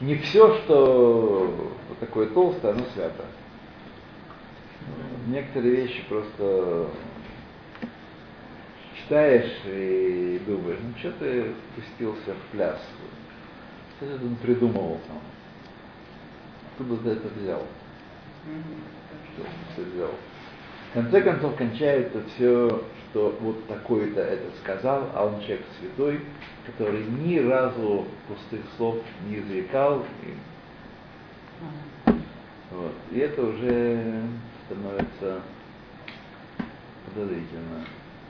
не 0.00 0.14
все, 0.18 0.56
что 0.58 1.72
вот 1.88 1.98
такое 1.98 2.28
толстое, 2.28 2.74
оно 2.74 2.84
свято. 2.94 3.24
Некоторые 5.26 5.74
вещи 5.74 6.04
просто 6.08 6.90
читаешь 8.96 9.62
и 9.64 10.40
думаешь, 10.46 10.78
ну 10.80 10.96
что 11.00 11.10
ты 11.18 11.54
пустился 11.74 12.34
в 12.34 12.52
пляс? 12.52 12.80
Что 13.96 14.12
ты 14.12 14.16
тут 14.16 14.38
придумывал 14.38 15.00
там? 15.08 15.18
Откуда 16.70 17.02
ты 17.02 17.08
это 17.18 17.28
взял? 17.36 17.64
Что 19.34 19.44
ты 19.74 19.82
взял? 19.90 20.14
В 20.90 20.92
конце 20.94 21.20
концов 21.20 21.54
кончается 21.56 22.22
все, 22.34 22.82
что 23.10 23.36
вот 23.40 23.66
такой-то 23.66 24.20
это 24.20 24.44
сказал, 24.62 25.10
а 25.14 25.26
он 25.26 25.40
человек 25.40 25.62
святой, 25.80 26.20
который 26.66 27.04
ни 27.04 27.38
разу 27.38 28.06
пустых 28.26 28.60
слов 28.76 28.96
не 29.26 29.38
изрекал. 29.38 30.04
И, 30.24 30.34
вот. 32.70 32.92
и 33.10 33.18
это 33.18 33.42
уже 33.42 34.22
становится 34.66 35.42
подозрительно. 37.06 37.84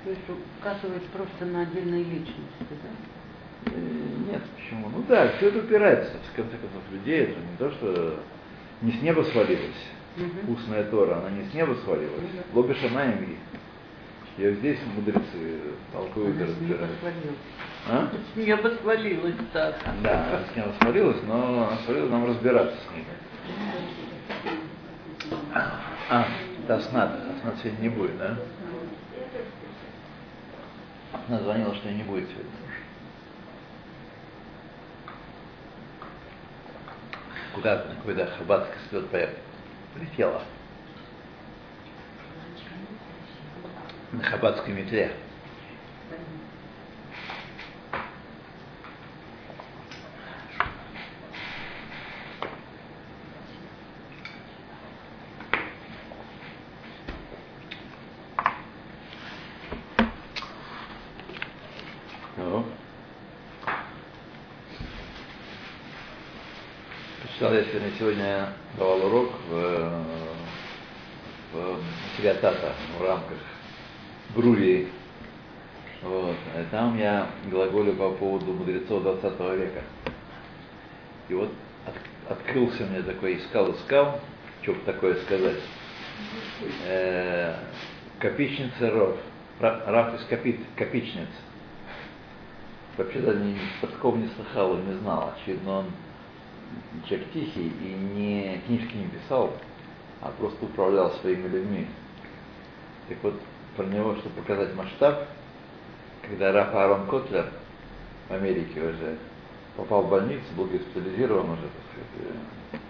То 0.05 0.11
есть 0.11 0.23
указывает 0.61 1.05
просто 1.07 1.45
на 1.45 1.63
отдельные 1.63 2.05
личности, 2.05 2.67
да? 2.71 3.73
Э, 3.73 4.33
Нет, 4.33 4.43
почему? 4.57 4.89
Ну 4.89 5.05
да, 5.09 5.33
все 5.37 5.49
это 5.49 5.59
упирается, 5.59 6.13
в 6.33 6.37
конце 6.37 6.57
концов, 6.57 6.83
людей. 6.91 7.23
Это 7.23 7.41
не 7.41 7.57
то, 7.59 7.71
что 7.73 8.21
не 8.83 8.93
с 8.93 9.03
неба 9.03 9.23
свалилось. 9.23 9.87
Мгм. 10.17 10.53
Устная 10.53 10.85
Тора, 10.85 11.19
она 11.19 11.31
не 11.31 11.49
с 11.49 11.55
неба 11.55 11.75
свалилась. 11.85 12.25
Лоби 12.53 12.75
Шамаем 12.75 13.21
есть. 13.21 13.41
Вот 14.39 14.55
здесь 14.59 14.79
мудрецы 14.95 15.61
толкуют 15.93 16.41
и 16.41 16.45
разбирают. 16.45 16.91
А? 17.89 18.09
С 18.33 18.37
неба 18.37 18.71
свалилась, 18.81 19.35
так. 19.53 19.77
Да, 20.03 20.27
она 20.29 20.41
с 20.53 20.57
неба 20.57 20.75
свалилась, 20.81 21.23
но 21.27 21.69
она 21.69 21.79
свалилась 21.85 22.11
нам 22.11 22.27
разбираться 22.27 22.77
с 22.77 22.95
ней. 22.95 23.05
А, 26.11 26.27
это 26.65 26.77
Аснат. 26.77 27.11
Аснат 27.37 27.57
сегодня 27.63 27.83
не 27.83 27.89
будет, 27.89 28.17
да? 28.19 28.37
Она 31.29 31.41
звонила, 31.41 31.75
что 31.75 31.91
не 31.91 32.03
будет 32.03 32.29
сегодня. 32.29 32.51
Куда 37.55 37.79
какой-то 37.79 38.27
хабатский 38.39 38.79
слет 38.89 39.09
поехать. 39.09 39.39
Полетела. 39.95 40.43
На 44.13 44.23
хабатской 44.23 44.73
метле. 44.73 45.13
Ну. 62.39 62.65
Прочитал 67.39 67.55
я 67.55 67.65
сегодня, 67.67 67.93
сегодня 67.97 68.49
давал 68.77 69.07
урок 69.07 69.31
в, 69.49 70.03
в 71.53 71.79
Сириатата 72.17 72.73
в 72.99 73.05
рамках 73.05 73.39
Брурии. 74.35 74.89
Вот. 76.03 76.35
И 76.35 76.65
там 76.73 76.99
я 76.99 77.29
глаголю 77.49 77.93
по 77.95 78.11
поводу 78.11 78.53
мудрецов 78.53 79.05
20 79.05 79.39
века. 79.57 79.83
И 81.29 81.35
вот 81.35 81.53
от- 81.87 82.33
открылся 82.33 82.85
мне 82.87 83.03
такой, 83.03 83.37
искал, 83.37 83.71
искал, 83.71 84.21
что 84.63 84.73
бы 84.73 84.81
такое 84.81 85.15
сказать. 85.23 85.61
Э, 86.87 87.55
копичница 88.19 88.91
Ров. 88.91 89.17
Ра- 89.61 89.85
Раф 89.87 90.21
из 90.21 90.25
копит, 90.25 90.59
копичниц. 90.75 91.29
Вообще-то 92.97 93.35
ни, 93.35 93.57
такого 93.81 94.17
не 94.17 94.27
слыхал 94.35 94.77
и 94.77 94.83
не 94.83 94.95
знал. 94.95 95.35
Очевидно, 95.37 95.71
он 95.71 95.85
человек 97.09 97.29
тихий 97.33 97.69
и 97.69 97.95
не, 98.15 98.61
книжки 98.67 98.95
не 98.97 99.09
писал, 99.09 99.53
а 100.21 100.31
просто 100.39 100.65
управлял 100.65 101.13
своими 101.21 101.49
людьми. 101.49 101.87
Так 103.09 103.19
вот, 103.23 103.41
про 103.77 103.85
него, 103.85 104.17
чтобы 104.17 104.37
показать 104.37 104.75
масштаб, 104.75 105.29
когда 106.23 106.53
Раф 106.53 106.75
Аарон 106.75 107.07
Котлер 107.07 107.51
в 108.29 108.33
Америке 108.33 108.81
уже 108.81 109.19
попал 109.77 110.03
в 110.03 110.11
больницу, 110.11 110.45
был 110.57 110.67
госпитализирован 110.67 111.51
уже, 111.51 111.63
так 111.63 111.83
сказать, 111.93 112.83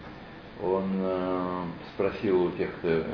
он 0.62 0.91
э, 0.97 1.64
спросил 1.95 2.47
у 2.47 2.51
тех, 2.53 2.71
кто, 2.79 2.88
э, 2.88 3.05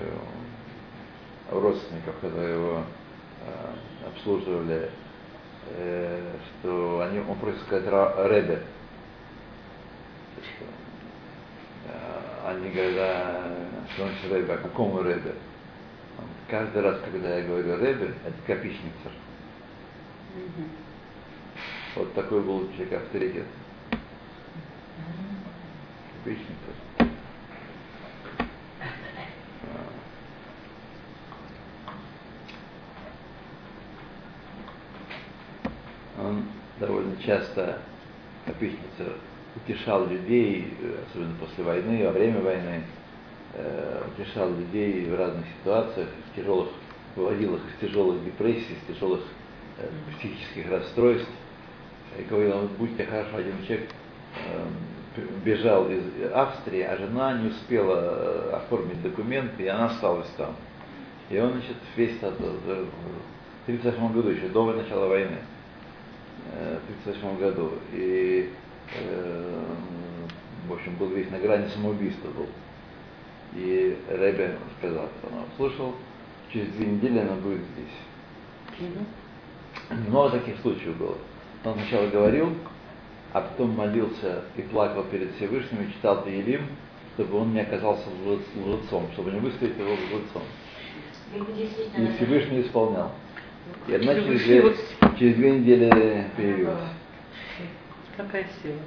родственников, 1.50 2.14
которые 2.20 2.54
его 2.54 2.78
э, 2.78 4.06
обслуживали, 4.08 4.90
э, 5.76 6.32
что 6.60 7.00
они, 7.00 7.20
он 7.20 7.36
просит 7.38 7.60
сказать 7.62 7.84
Ребе. 8.30 8.62
А 11.88 12.50
они 12.50 12.70
говорят, 12.70 12.96
«А, 12.98 13.86
что 13.92 14.04
он 14.04 14.10
еще 14.10 14.28
рыбе, 14.34 14.54
а 14.54 14.58
какому 14.58 15.02
рыбе? 15.02 15.34
Каждый 16.48 16.82
раз, 16.82 16.98
когда 17.04 17.38
я 17.38 17.46
говорю 17.46 17.76
рыбе, 17.76 18.14
это 18.24 18.36
копичница. 18.46 19.10
Mm-hmm. 20.36 20.68
Вот 21.96 22.12
такой 22.14 22.42
был 22.42 22.70
человек 22.72 23.02
авторитет. 23.02 23.46
Копичница. 26.24 27.08
А. 36.18 36.22
Он 36.22 36.44
довольно 36.78 37.16
часто 37.22 37.78
копичница 38.44 39.14
утешал 39.56 40.06
людей, 40.06 40.74
особенно 41.08 41.34
после 41.36 41.64
войны, 41.64 42.04
во 42.04 42.12
время 42.12 42.40
войны, 42.40 42.82
э, 43.54 44.02
утешал 44.16 44.50
людей 44.50 45.06
в 45.06 45.14
разных 45.14 45.44
ситуациях, 45.60 46.08
в 46.30 46.36
тяжелых, 46.36 46.68
выводил 47.16 47.56
их 47.56 47.62
из 47.68 47.88
тяжелых 47.88 48.24
депрессий, 48.24 48.74
из 48.74 48.94
тяжелых 48.94 49.22
э, 49.78 49.88
психических 50.18 50.70
расстройств. 50.70 51.30
И 52.18 52.22
говорил, 52.22 52.68
будьте 52.78 53.04
хорошо, 53.04 53.36
один 53.36 53.64
человек 53.64 53.90
э, 54.36 54.64
бежал 55.44 55.88
из 55.88 56.02
Австрии, 56.32 56.82
а 56.82 56.96
жена 56.96 57.38
не 57.38 57.48
успела 57.48 58.00
э, 58.00 58.50
оформить 58.56 59.02
документы, 59.02 59.62
и 59.62 59.68
она 59.68 59.86
осталась 59.86 60.28
там. 60.36 60.56
И 61.30 61.38
он, 61.38 61.52
значит, 61.52 61.76
весь 61.96 62.16
этот, 62.16 62.40
э, 62.40 62.84
в 63.66 63.68
1938 63.68 64.12
году, 64.12 64.28
еще 64.30 64.48
до 64.48 64.72
начала 64.72 65.06
войны, 65.06 65.38
э, 66.52 66.78
в 66.78 67.06
1938 67.06 67.38
году, 67.38 67.72
и, 67.92 68.50
в 70.68 70.72
общем, 70.72 70.96
был 70.96 71.08
весь 71.08 71.30
на 71.30 71.38
грани 71.38 71.68
самоубийства 71.68 72.28
был. 72.28 72.46
И 73.54 73.96
Ребе 74.08 74.56
сказал, 74.78 75.08
что 75.18 75.28
он 75.28 75.44
услышал, 75.52 75.94
через 76.52 76.68
две 76.68 76.86
недели 76.86 77.18
она 77.18 77.34
будет 77.34 77.60
здесь. 77.74 78.88
Много 80.08 80.38
таких 80.38 80.58
случаев 80.60 80.96
было. 80.96 81.16
Он 81.64 81.74
сначала 81.74 82.08
говорил, 82.08 82.52
а 83.32 83.40
потом 83.40 83.70
молился 83.70 84.42
и 84.56 84.62
плакал 84.62 85.04
перед 85.04 85.34
Всевышним 85.36 85.82
и 85.82 85.92
читал 85.92 86.22
Таилим, 86.24 86.62
чтобы 87.14 87.38
он 87.38 87.52
не 87.52 87.60
оказался 87.60 88.06
лжец- 88.24 88.64
лжецом, 88.64 89.08
чтобы 89.12 89.30
не 89.32 89.40
выставить 89.40 89.76
его 89.78 89.92
лжецом. 89.92 90.42
И 91.96 92.06
Всевышний 92.16 92.60
исполнял. 92.62 93.12
И 93.88 93.94
одна 93.94 94.14
через 94.14 94.42
две, 94.42 94.62
через 95.18 95.36
две 95.36 95.58
недели 95.58 96.24
появилась. 96.36 96.78
Какая 98.16 98.46
сила. 98.62 98.78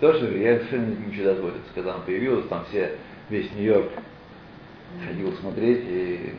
Тоже 0.00 0.38
я 0.38 0.58
совершенно 0.58 0.94
не 0.94 1.14
чудотворец. 1.14 1.62
Когда 1.74 1.94
она 1.94 2.02
появилась, 2.02 2.48
там 2.48 2.64
все, 2.66 2.98
весь 3.30 3.50
Нью-Йорк 3.52 3.92
ходил 5.06 5.32
смотреть, 5.36 5.84
и 5.86 6.34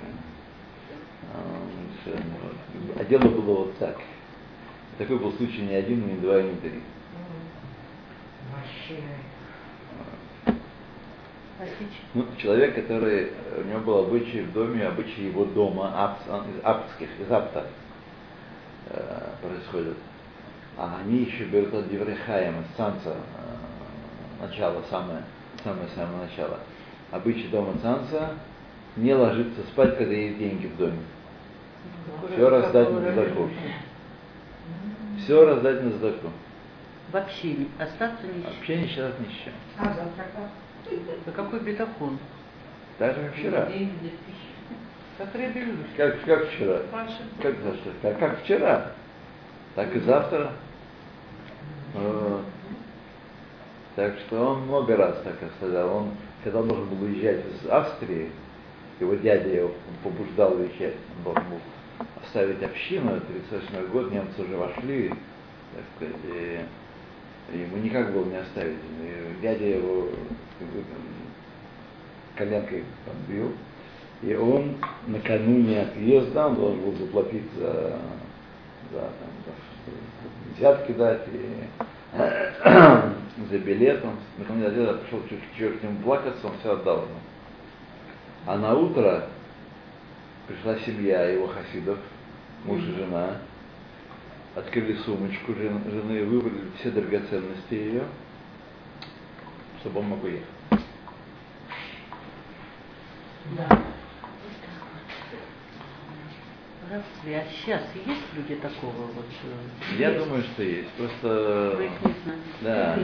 э, 2.06 2.17
вот. 2.41 2.99
а 2.99 3.03
дело 3.06 3.30
было 3.30 3.56
вот 3.56 3.77
так. 3.77 3.97
Такой 4.97 5.17
был 5.19 5.32
случай 5.34 5.62
не 5.62 5.75
один, 5.75 6.08
не 6.08 6.15
два, 6.15 6.41
не 6.41 6.56
три. 6.56 6.82
Ну, 12.13 12.25
человек, 12.38 12.75
который, 12.75 13.32
у 13.58 13.67
него 13.67 13.80
был 13.80 13.97
обычай 14.06 14.41
в 14.41 14.53
доме, 14.53 14.86
обычай 14.86 15.27
его 15.27 15.45
дома, 15.45 16.17
он 16.30 16.41
из 16.51 16.63
аптских, 16.63 17.10
из 17.19 17.32
апта 17.32 17.67
э, 18.89 19.30
происходит. 19.41 19.97
А 20.77 20.99
они 21.01 21.23
еще 21.23 21.45
берут 21.45 21.73
от 21.73 21.89
Деврехаем, 21.89 22.61
из 22.61 22.77
Цанца, 22.77 23.15
э, 23.15 24.45
начало, 24.45 24.83
самое, 24.89 25.23
самое-самое 25.63 26.25
начало. 26.29 26.59
Обычай 27.11 27.47
дома 27.47 27.73
Цанца 27.81 28.33
не 28.95 29.13
ложиться 29.15 29.61
спать, 29.71 29.97
когда 29.97 30.13
есть 30.13 30.37
деньги 30.37 30.67
в 30.67 30.77
доме. 30.77 30.99
Все 32.31 32.49
раздать 32.49 32.91
на 32.91 33.01
задаку. 33.01 33.49
Все 35.17 35.45
раздать 35.45 35.83
на 35.83 35.91
задаку. 35.91 36.27
Вообще 37.11 37.53
не- 37.53 37.69
остаться 37.79 38.27
ни 38.27 38.41
с 38.41 38.43
чем. 38.43 38.53
Вообще 38.53 38.77
не 38.77 38.87
считать 38.87 39.19
ни 39.19 39.25
с 39.25 39.43
чем. 39.43 39.53
А 39.79 39.85
завтра 39.85 40.25
как? 40.35 40.93
Да 41.25 41.31
какой 41.31 41.59
бетахон? 41.61 42.19
Так 42.99 43.15
же, 43.15 43.23
как 43.23 43.33
вчера. 43.33 43.65
Деньги 43.65 43.93
для 44.01 44.09
пищи. 44.09 44.77
Как 45.17 45.35
ребелюш. 45.35 45.87
Как, 45.95 46.21
как 46.23 46.49
вчера. 46.49 46.81
Как, 47.41 47.55
за 47.63 47.73
что? 47.75 47.91
как, 48.01 48.19
как 48.19 48.43
вчера, 48.43 48.91
так 49.75 49.95
и 49.95 49.99
завтра. 49.99 50.51
Вот. 51.97 52.41
Так 53.95 54.15
что 54.19 54.51
он 54.51 54.67
много 54.67 54.95
раз 54.95 55.21
так 55.23 55.36
сказал. 55.57 55.95
Он, 55.95 56.12
когда 56.43 56.60
он 56.60 56.67
должен 56.67 56.88
был 56.89 57.03
уезжать 57.03 57.43
из 57.45 57.69
Австрии, 57.69 58.29
его 58.99 59.15
дядя 59.15 59.49
его 59.49 59.71
побуждал 60.03 60.55
уезжать, 60.55 60.95
он 61.17 61.23
должен 61.23 61.43
был 61.49 61.60
оставить 62.23 62.62
общину, 62.62 63.19
38 63.49 63.88
год, 63.91 64.12
немцы 64.12 64.41
уже 64.41 64.55
вошли, 64.55 65.10
так 65.10 65.83
сказать, 65.95 66.15
и 67.53 67.57
ему 67.57 67.77
никак 67.77 68.13
было 68.13 68.25
не 68.25 68.38
оставить. 68.38 68.77
И 69.01 69.41
дядя 69.41 69.65
его 69.65 70.10
коленкой 72.36 72.83
там 73.05 73.15
бил, 73.27 73.51
и 74.21 74.36
он 74.36 74.77
накануне 75.07 75.81
отъезда, 75.81 76.47
он 76.47 76.55
должен 76.55 76.81
был 76.81 76.93
заплатить 76.93 77.51
за, 77.55 77.99
за, 78.91 78.99
там, 78.99 79.29
взятки 80.57 80.91
дать 80.93 81.21
и 81.27 81.67
за 83.49 83.57
билет. 83.59 84.03
Он 84.03 84.15
накануне 84.37 84.67
отъезда 84.67 84.95
пришел 84.95 85.21
чуть 85.29 85.79
к 85.79 85.83
нему 85.83 85.99
плакаться, 86.03 86.47
он 86.47 86.57
все 86.59 86.73
отдал 86.73 87.03
ему. 87.03 87.19
А 88.45 88.57
на 88.57 88.73
утро 88.75 89.29
пришла 90.47 90.77
семья 90.79 91.23
его 91.23 91.47
хасидов, 91.47 91.97
муж 92.63 92.81
и 92.81 92.93
жена, 92.93 93.37
открыли 94.55 94.95
сумочку 94.97 95.53
жен- 95.53 95.83
жены, 95.89 96.23
выбрали 96.23 96.71
все 96.79 96.91
драгоценности 96.91 97.73
ее, 97.73 98.03
чтобы 99.81 99.99
он 99.99 100.05
мог 100.07 100.23
уехать. 100.23 100.45
Рабстве. 106.91 107.39
А 107.39 107.43
сейчас 107.52 107.82
есть 107.95 108.21
люди 108.36 108.56
такого 108.56 108.91
вот? 108.91 109.26
э, 109.43 109.95
Я 109.97 110.10
есть? 110.12 110.23
думаю, 110.26 110.43
что 110.43 110.63
есть. 110.63 110.89
Просто, 110.91 111.73
Вы 111.78 111.86
их 111.86 111.91
не 112.02 112.13
знаете. 112.23 112.43
да, 112.62 112.97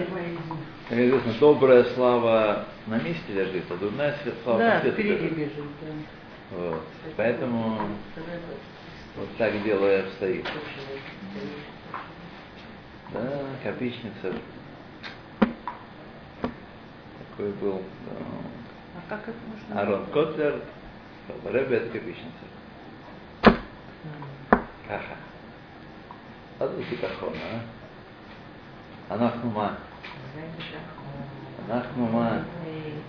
как 0.89 0.97
известно, 0.99 1.33
добрая 1.39 1.83
слава 1.95 2.65
на 2.87 2.99
месте 2.99 3.33
лежит, 3.33 3.65
а 3.69 3.75
дурная 3.77 4.15
слава 4.43 4.59
Да, 4.59 4.79
впереди 4.79 5.03
лежит. 5.09 5.33
бежит, 5.37 5.65
да. 5.81 6.57
Вот. 6.57 6.81
Поэтому 7.17 7.79
вот 9.17 9.37
так 9.37 9.63
дело 9.63 9.85
и 9.97 10.01
обстоит. 10.01 10.45
Да, 13.11 13.29
копичница. 13.63 14.33
Такой 17.29 17.51
был 17.53 17.81
А 18.95 19.01
как 19.09 19.21
это 19.27 19.37
можно? 19.47 19.75
да, 19.75 19.81
Арон 19.81 20.05
Котлер, 20.07 20.61
Рэбе 21.45 21.79
это 24.87 24.87
копичница. 24.87 24.87
Каха. 24.87 25.15
А 26.59 26.67
тут 26.67 26.85
битахон, 26.89 27.33
а? 27.35 29.13
Анахнума. 29.13 29.77
Анахнума. 31.69 32.43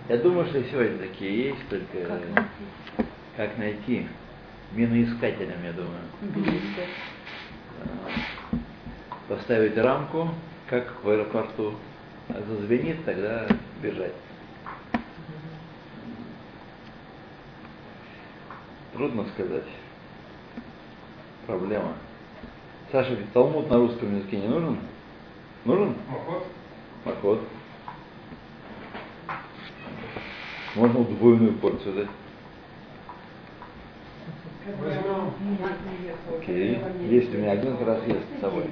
Я 0.08 0.16
думаю, 0.18 0.46
что 0.46 0.62
сегодня 0.64 0.98
такие 0.98 1.48
есть, 1.48 1.68
только 1.68 1.98
Как 2.06 2.18
найти? 2.18 3.08
как 3.36 3.58
найти? 3.58 4.08
Миноискателям, 4.72 5.62
я 5.64 5.72
думаю. 5.72 6.02
Поставить 9.28 9.76
рамку, 9.76 10.30
как 10.68 11.02
в 11.02 11.08
аэропорту. 11.08 11.74
А 12.28 12.42
Зазвенит, 12.48 13.04
тогда 13.04 13.46
бежать. 13.82 14.14
Трудно 18.92 19.26
сказать. 19.34 19.64
Проблема. 21.46 21.94
Саша, 22.90 23.16
Талмуд 23.32 23.68
на 23.68 23.76
русском 23.76 24.16
языке 24.16 24.38
не 24.38 24.48
нужен? 24.48 24.78
Нужен? 25.64 25.94
Махот. 27.04 27.40
Можно 30.74 31.00
удвоенную 31.00 31.54
порцию 31.54 31.94
дать. 31.94 32.08
Окей. 36.38 36.80
Есть 37.08 37.34
у 37.34 37.38
меня 37.38 37.52
один 37.52 37.76
раз 37.84 37.98
есть 38.06 38.38
с 38.38 38.40
собой. 38.40 38.70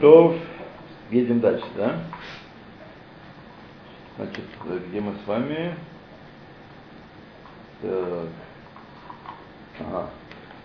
То 0.00 0.38
едем 1.10 1.40
дальше, 1.40 1.66
да? 1.76 2.04
Значит, 4.16 4.44
где 4.88 5.00
мы 5.00 5.14
с 5.22 5.26
вами? 5.26 5.74
Так. 7.82 8.47
Ага. 9.80 10.10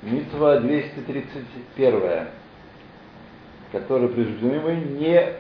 Митва 0.01 0.59
231, 0.59 2.27
которая 3.71 4.09
преждевременно 4.09 4.85
не 4.99 5.33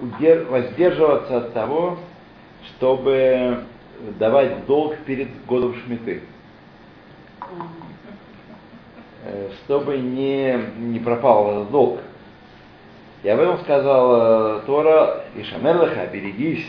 удер- 0.00 0.46
воздерживаться 0.46 1.38
от 1.38 1.52
того, 1.52 1.98
чтобы 2.68 3.64
давать 4.18 4.66
долг 4.66 4.96
перед 5.06 5.28
годом 5.46 5.74
Шмиты. 5.84 6.22
Э, 9.24 9.50
Чтобы 9.64 9.98
не, 9.98 10.58
не 10.78 10.98
пропал 11.00 11.52
этот 11.52 11.70
долг. 11.70 12.00
И 13.22 13.28
об 13.28 13.40
этом 13.40 13.58
сказал 13.60 14.60
Тора, 14.62 15.24
Ишамерлаха, 15.34 16.06
берегись, 16.12 16.66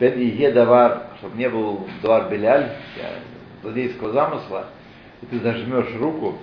Бен 0.00 0.14
Иге 0.20 0.50
Давар, 0.52 1.04
чтобы 1.18 1.36
не 1.36 1.48
был 1.48 1.86
Давар 2.02 2.28
Беляль, 2.28 2.72
э, 2.96 3.18
злодейского 3.62 4.12
замысла, 4.12 4.66
и 5.22 5.26
ты 5.26 5.40
зажмешь 5.40 5.94
руку, 5.96 6.38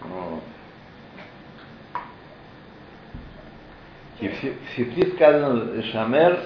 вот. 0.00 0.42
И 4.20 4.28
в 4.28 4.34
Си- 4.36 4.52
в 4.52 4.76
Сифри 4.76 5.12
сказано 5.12 5.82
Шамер 5.82 6.40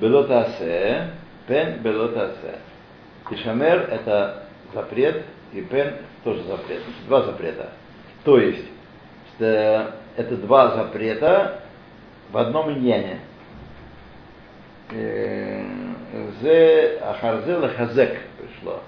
Белотасе, 0.00 1.10
Пен 1.46 1.80
Белотасе. 1.80 2.58
И 3.30 3.36
Шамер 3.36 3.88
это 3.90 4.46
запрет, 4.74 5.24
и 5.52 5.62
Пен 5.62 5.94
тоже 6.24 6.42
запрет. 6.44 6.82
Два 7.06 7.22
запрета. 7.22 7.70
То 8.24 8.38
есть, 8.38 8.66
это 9.38 10.36
два 10.36 10.76
запрета 10.76 11.62
в 12.30 12.36
одном 12.36 12.72
иньяне. 12.72 13.20
Э, 16.12 16.30
Зе 16.40 16.98
Ахарзе 17.02 17.56
Лахазек 17.56 18.20
пришло. 18.38 18.82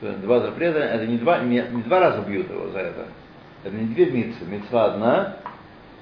Два 0.00 0.40
запрета, 0.40 0.78
это 0.78 1.06
не 1.06 1.18
два, 1.18 1.40
не, 1.40 1.60
не 1.60 1.82
два 1.82 2.00
раза 2.00 2.22
бьют 2.22 2.48
его 2.50 2.68
за 2.68 2.78
это. 2.78 3.08
Это 3.64 3.76
не 3.76 3.94
две 3.94 4.06
митцы. 4.06 4.44
Митцва 4.46 4.86
одна, 4.86 5.36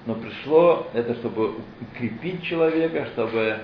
но 0.06 0.14
пришло 0.14 0.86
это, 0.94 1.14
чтобы 1.14 1.56
укрепить 1.80 2.44
человека, 2.44 3.06
чтобы 3.06 3.58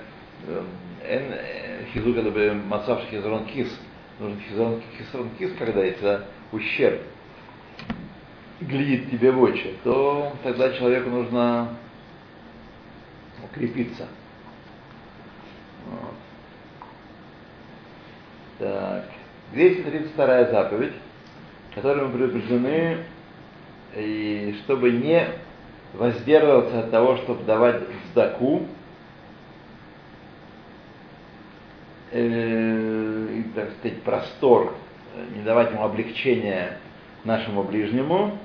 эм, 0.47 0.67
э, 1.03 1.85
хизук 1.93 2.17
это 2.17 2.31
бы 2.31 2.53
мацав 2.53 3.01
хизрон 3.09 3.45
кис. 3.45 3.67
Нужен 4.19 4.39
хизрон, 4.41 4.81
хизрон 4.97 5.29
кис, 5.37 5.51
когда 5.57 5.83
есть 5.83 5.99
ущерб 6.51 7.01
глядит 8.61 9.11
тебе 9.11 9.31
в 9.31 9.41
очи, 9.41 9.75
то 9.83 10.33
тогда 10.43 10.71
человеку 10.73 11.09
нужно 11.09 11.77
укрепиться. 13.43 14.07
Вот. 15.89 16.24
Так. 18.59 19.05
232 19.53 20.45
заповедь, 20.45 20.93
которой 21.73 22.05
мы 22.05 22.17
предупреждены, 22.17 23.03
и 23.95 24.55
чтобы 24.63 24.91
не 24.91 25.27
воздерживаться 25.93 26.79
от 26.79 26.91
того, 26.91 27.17
чтобы 27.17 27.43
давать 27.43 27.81
сдаку, 28.11 28.65
э, 32.11 33.43
так 33.53 33.71
сказать, 33.79 34.01
простор, 34.03 34.75
э, 35.15 35.37
не 35.37 35.43
давать 35.43 35.71
ему 35.71 35.83
облегчения 35.83 36.77
нашему 37.23 37.63
ближнему, 37.63 38.37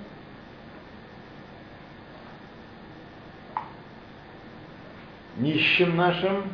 нищим 5.36 5.96
нашим, 5.96 6.44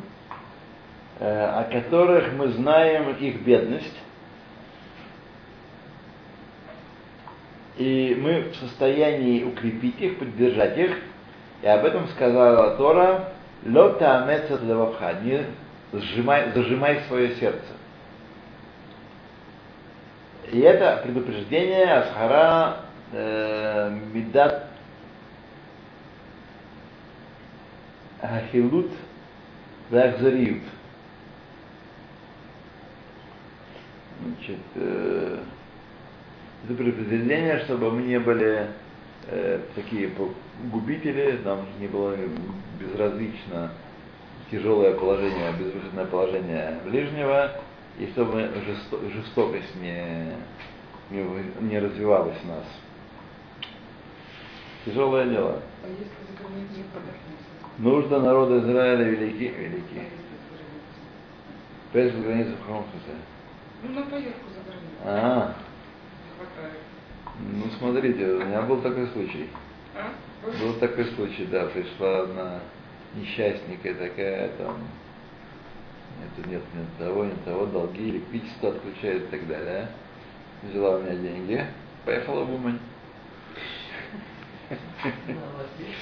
о 1.19 1.63
которых 1.71 2.33
мы 2.33 2.49
знаем 2.49 3.15
их 3.15 3.41
бедность, 3.41 3.97
и 7.77 8.17
мы 8.19 8.49
в 8.51 8.55
состоянии 8.55 9.43
укрепить 9.43 9.99
их, 9.99 10.19
поддержать 10.19 10.77
их, 10.77 10.97
и 11.61 11.67
об 11.67 11.85
этом 11.85 12.07
сказала 12.09 12.75
Тора, 12.77 13.33
Лота 13.65 14.23
амецат 14.23 14.61
левавха, 14.61 15.13
не 15.23 15.45
сжимай, 15.93 16.51
зажимай 16.53 17.01
свое 17.07 17.35
сердце. 17.35 17.65
И 20.51 20.59
это 20.59 21.01
предупреждение 21.03 21.91
Асхара 21.91 22.77
э, 23.11 23.97
Мидат 24.13 24.67
Ахилут 28.21 28.91
Вахзариют. 29.89 30.63
Значит, 34.37 34.59
э, 34.75 35.39
это 36.65 36.73
предупреждение, 36.75 37.59
чтобы 37.65 37.91
мы 37.91 38.03
не 38.03 38.19
были 38.19 38.67
э, 39.27 39.59
такие 39.75 40.11
губители, 40.71 41.39
нам 41.43 41.65
не 41.79 41.87
было 41.87 42.15
безразлично 42.79 43.71
тяжелое 44.51 44.93
положение, 44.93 45.51
безвыходное 45.53 46.05
положение 46.05 46.79
ближнего, 46.85 47.51
и 47.99 48.07
чтобы 48.11 48.49
жесто- 48.65 49.09
жестокость 49.11 49.75
не, 49.81 50.31
не, 51.09 51.25
не 51.61 51.79
развивалась 51.79 52.37
в 52.37 52.47
нас. 52.47 52.63
Тяжелое 54.85 55.25
дело. 55.25 55.61
А 55.83 55.87
если? 55.89 56.05
Нужно 57.79 58.19
народу 58.19 58.59
Израиля 58.59 59.03
велики, 59.03 59.53
велики. 59.57 60.07
Пес 61.91 62.13
в 62.13 62.23
границах 62.23 62.55
Хромхуса. 62.65 63.15
Ну, 63.83 63.89
на 63.93 64.01
поездку 64.07 64.49
за 64.49 64.61
границу. 64.69 64.95
А, 65.05 65.53
Не 66.25 66.45
хватает. 66.45 66.79
ну 67.53 67.65
смотрите, 67.77 68.25
у 68.25 68.45
меня 68.45 68.61
был 68.63 68.81
такой 68.81 69.07
случай. 69.07 69.49
А? 69.95 70.11
Был 70.61 70.73
такой 70.79 71.05
случай, 71.15 71.45
да, 71.45 71.65
пришла 71.67 72.21
одна 72.23 72.59
несчастненькая 73.15 73.95
такая, 73.95 74.49
там, 74.57 74.77
нет, 76.37 76.45
нет, 76.47 76.61
нет 76.75 76.85
того, 76.99 77.25
нет 77.25 77.43
того, 77.45 77.65
долги, 77.67 78.09
электричество 78.09 78.69
отключают 78.69 79.23
и 79.23 79.27
так 79.27 79.47
далее. 79.47 79.87
Взяла 80.63 80.97
у 80.97 81.01
меня 81.01 81.15
деньги, 81.15 81.65
поехала 82.05 82.43
в 82.43 82.53
Умань. 82.53 82.79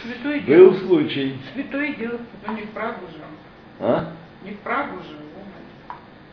Святой 0.01 0.39
Был 0.41 0.45
дело. 0.45 0.73
случай. 0.79 1.37
Святое 1.53 1.93
дело. 1.95 2.19
Ну, 2.47 2.53
не 2.55 2.61
в 2.63 2.71
Прагу 2.71 3.05
же. 3.07 3.19
А? 3.79 4.13
Не 4.43 4.51
в 4.51 4.59
Прагу 4.59 4.97
же. 5.03 5.15
Умань. 5.15 5.64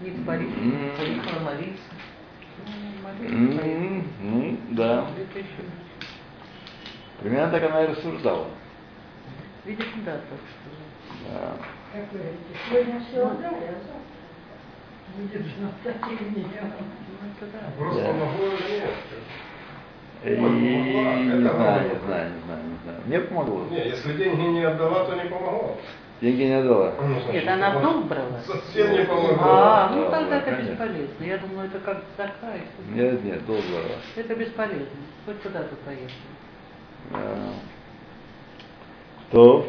Не 0.02 0.10
в 0.10 0.26
Париж. 0.26 0.48
М, 0.48 0.90
Поехала 0.96 1.40
молиться. 1.44 1.90
м, 3.20 4.04
Ну, 4.20 4.58
да. 4.70 5.06
Примерно 7.20 7.52
так 7.52 7.62
она 7.70 7.84
и 7.84 7.86
рассуждала. 7.88 8.46
Видишь, 9.64 9.86
да, 10.04 10.12
так 10.12 10.40
что. 10.50 10.70
Да. 11.30 11.54
Сегодня 12.68 13.00
все 13.00 13.26
отдали, 13.26 13.54
а 13.54 13.78
завтра 13.86 14.02
будет 15.16 15.46
знать 15.56 15.74
таким 15.84 16.34
днем. 16.34 16.48
Ну, 16.50 17.28
это 17.30 17.52
да. 17.52 17.70
Просто 17.78 18.02
Да. 18.02 18.12
могло 18.12 18.46
или 18.46 18.80
нет? 18.80 18.90
И 20.24 20.26
не 20.30 20.36
знаю, 20.92 21.24
не 21.24 21.40
знаю, 21.48 21.90
не 21.90 21.98
знаю, 22.00 22.30
не 22.64 22.78
знаю. 22.84 23.00
Мне 23.06 23.20
помогло. 23.20 23.66
Не, 23.70 23.88
если 23.88 24.16
деньги 24.16 24.40
не 24.40 24.62
отдала, 24.64 25.04
то 25.04 25.14
не 25.14 25.28
помогло. 25.28 25.78
Деньги 26.22 26.42
не 26.44 26.52
отдала. 26.52 26.92
Значит, 27.00 27.32
Нет, 27.32 27.48
она 27.48 27.70
в 27.70 27.82
долг 27.82 28.06
брала. 28.06 28.38
Совсем 28.46 28.92
не 28.92 29.04
помогло. 29.04 29.38
А, 29.40 29.90
ну 29.92 30.04
Да, 30.04 30.10
тогда 30.12 30.30
да, 30.30 30.36
это 30.36 30.50
конечно. 30.52 30.70
бесполезно. 30.70 31.24
Я 31.24 31.38
думаю, 31.38 31.66
это 31.66 31.78
как 31.80 32.04
такая. 32.16 32.60
Нет, 32.90 33.24
нет, 33.24 33.44
долг 33.44 33.60
брала. 33.68 33.98
Это 34.14 34.34
бесполезно. 34.36 34.86
Хоть 35.26 35.42
куда-то 35.42 35.74
поехали. 35.84 36.12
Да. 37.10 37.18
То 39.32 39.68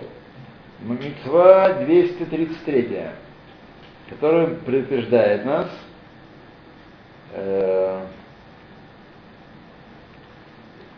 Митцва 0.81 1.73
233, 1.85 3.01
которая 4.11 4.47
предупреждает 4.47 5.45
нас 5.45 5.69
э, 7.33 8.05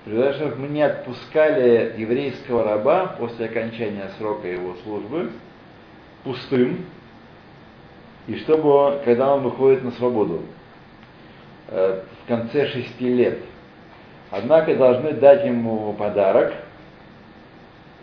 предупреждает, 0.04 0.36
чтобы 0.36 0.56
мы 0.64 0.68
не 0.68 0.82
отпускали 0.82 1.96
еврейского 1.98 2.66
раба 2.66 3.16
после 3.18 3.46
окончания 3.46 4.12
срока 4.18 4.50
его 4.50 4.76
службы 4.84 5.32
пустым, 6.26 6.86
и 8.28 8.36
чтобы, 8.40 9.02
когда 9.06 9.34
он 9.34 9.44
выходит 9.44 9.84
на 9.84 9.92
свободу, 9.92 10.42
э, 11.70 12.04
в 12.24 12.28
конце 12.28 12.68
шести 12.68 13.08
лет, 13.08 13.40
однако 14.32 14.76
должны 14.76 15.12
дать 15.14 15.46
ему 15.46 15.94
подарок 15.94 16.54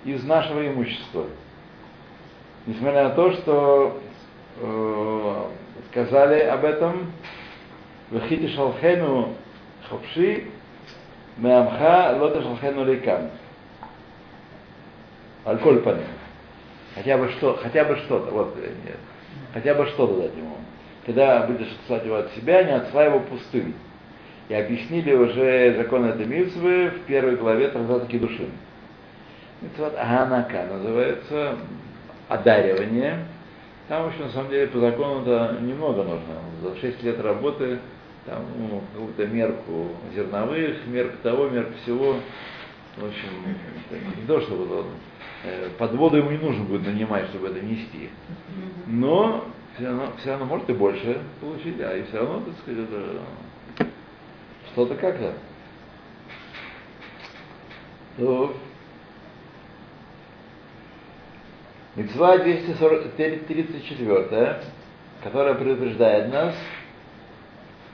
из 0.04 0.24
нашего 0.24 0.66
имущества. 0.66 1.26
Несмотря 2.66 3.08
на 3.08 3.10
то, 3.10 3.32
что 3.32 4.00
э, 4.60 5.44
сказали 5.90 6.40
об 6.40 6.64
этом, 6.64 7.12
Вахити 8.12 8.46
шалхену 8.48 9.34
хопши 9.88 10.44
меамха 11.38 12.14
лота 12.20 12.42
шалхену 12.42 12.84
лейкам. 12.84 13.30
Альколь 15.46 15.80
панем. 15.80 16.04
Хотя 16.94 17.16
бы 17.16 17.28
что, 17.30 17.58
хотя 17.62 17.84
бы 17.84 17.96
что-то, 17.96 18.30
вот, 18.30 18.54
э, 18.58 18.68
нет, 18.84 18.98
хотя 19.54 19.74
бы 19.74 19.86
что-то 19.86 20.20
дать 20.20 20.36
ему. 20.36 20.56
Когда 21.06 21.46
будешь 21.46 21.72
отсылать 21.80 22.04
его 22.04 22.16
от 22.16 22.32
себя, 22.32 22.62
не 22.62 22.72
отсылай 22.72 23.06
его 23.06 23.20
пустым. 23.20 23.74
И 24.48 24.54
объяснили 24.54 25.14
уже 25.14 25.74
закон 25.76 26.04
этой 26.04 26.26
митцвы 26.26 26.90
в 26.90 27.00
первой 27.06 27.36
главе 27.36 27.68
Трактата 27.68 28.06
Кедушин. 28.06 28.50
Митцват 29.62 29.94
Аганака 29.96 30.66
называется 30.70 31.56
одаривание. 32.28 33.26
Там 33.88 34.10
еще 34.10 34.24
на 34.24 34.30
самом 34.30 34.50
деле 34.50 34.66
по 34.68 34.78
закону-то 34.78 35.56
немного 35.60 36.02
нужно. 36.02 36.34
За 36.62 36.76
6 36.76 37.02
лет 37.02 37.20
работы 37.20 37.78
там 38.26 38.44
ну, 38.56 38.82
какую-то 38.92 39.26
мерку 39.26 39.88
зерновых, 40.14 40.86
мерку 40.86 41.16
того, 41.22 41.48
мерку 41.48 41.72
всего. 41.82 42.16
В 42.96 43.04
общем, 43.04 43.28
не 44.20 44.26
то, 44.26 44.40
чтобы 44.42 44.84
э, 45.44 45.70
подводу 45.78 46.16
ему 46.16 46.30
не 46.30 46.38
нужно 46.38 46.64
будет 46.64 46.86
нанимать, 46.86 47.26
чтобы 47.28 47.48
это 47.48 47.60
нести. 47.60 48.08
Но 48.86 49.44
все 49.74 49.86
равно, 49.86 50.12
все 50.18 50.30
равно 50.30 50.46
может 50.46 50.70
и 50.70 50.74
больше 50.74 51.20
получить, 51.40 51.80
а 51.80 51.96
и 51.96 52.04
все 52.04 52.18
равно, 52.18 52.40
так 52.40 52.54
сказать, 52.58 52.88
это 52.88 53.20
что-то 54.72 54.94
как-то. 54.96 55.34
То 58.18 58.54
Мецва 61.94 62.38
234, 62.38 64.62
которая 65.22 65.54
предупреждает 65.54 66.32
нас 66.32 66.54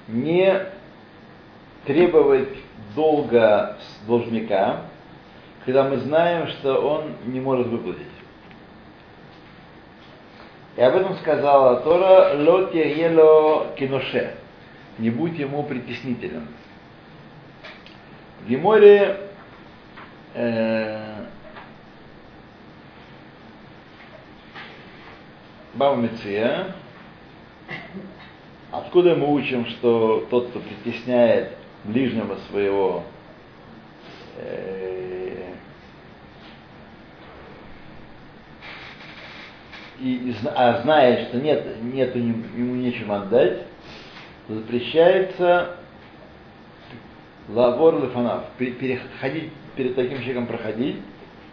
не 0.06 0.66
требовать 1.84 2.56
долга 2.94 3.76
с 3.80 4.06
должника, 4.06 4.84
когда 5.68 5.84
мы 5.84 5.98
знаем, 5.98 6.48
что 6.48 6.80
он 6.80 7.12
не 7.26 7.40
может 7.40 7.66
выплатить. 7.66 8.06
И 10.76 10.80
об 10.80 10.96
этом 10.96 11.14
сказала 11.18 11.80
Тора 11.80 12.38
Лоте 12.38 12.98
Ело 12.98 13.74
Киноше. 13.76 14.34
Не 14.96 15.10
будь 15.10 15.38
ему 15.38 15.62
притеснителем. 15.64 16.48
В 18.40 18.48
Геморе 18.48 19.28
э, 20.32 21.26
Баба 25.74 25.96
Меция, 25.96 26.76
откуда 28.72 29.16
мы 29.16 29.34
учим, 29.34 29.66
что 29.66 30.26
тот, 30.30 30.48
кто 30.48 30.60
притесняет 30.60 31.58
ближнего 31.84 32.38
своего, 32.48 33.04
и, 40.00 40.34
а 40.54 40.82
знает, 40.82 41.28
что 41.28 41.38
нет, 41.38 41.64
нету, 41.82 42.18
ему 42.18 42.76
нечем 42.76 43.10
отдать, 43.10 43.62
запрещается 44.48 45.76
лавор 47.48 48.02
лефанав, 48.02 48.44
переходить 48.58 49.50
перед 49.76 49.96
таким 49.96 50.18
человеком 50.18 50.46
проходить, 50.46 50.96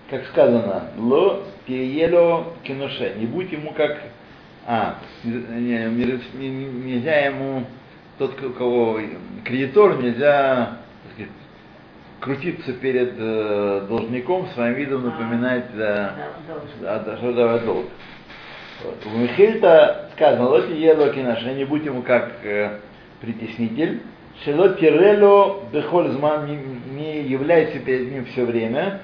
как 0.09 0.25
сказано, 0.27 0.91
ло 0.97 1.43
переело 1.65 2.53
киноше, 2.63 3.15
не 3.17 3.25
будь 3.25 3.51
ему 3.51 3.73
как, 3.73 3.99
а, 4.67 4.97
нельзя 5.23 7.25
ему, 7.25 7.65
тот, 8.17 8.41
у 8.43 8.51
кого 8.51 8.99
кредитор, 9.43 10.01
нельзя 10.01 10.77
сказать, 11.13 11.31
крутиться 12.25 12.73
перед 12.73 13.13
э, 13.17 13.85
должником, 13.87 14.47
своим 14.55 14.73
видом 14.73 15.05
напоминать, 15.05 15.65
да, 15.77 16.15
да, 16.81 17.17
что 17.17 17.31
давать 17.31 17.63
долг. 17.63 17.85
Вот. 18.83 19.05
У 19.05 19.17
Михельта 19.17 20.09
сказано, 20.13 20.49
лоти 20.49 20.71
ело 20.71 21.13
киноше, 21.13 21.53
не 21.53 21.63
будь 21.65 21.85
ему 21.85 22.01
как 22.01 22.31
э, 22.43 22.79
притеснитель, 23.21 24.01
Шелот 24.43 24.79
Тирело 24.79 25.63
Бехоль 25.71 26.09
Зман 26.09 26.49
не 26.91 27.21
является 27.21 27.79
перед 27.79 28.11
ним 28.11 28.25
все 28.25 28.43
время, 28.43 28.99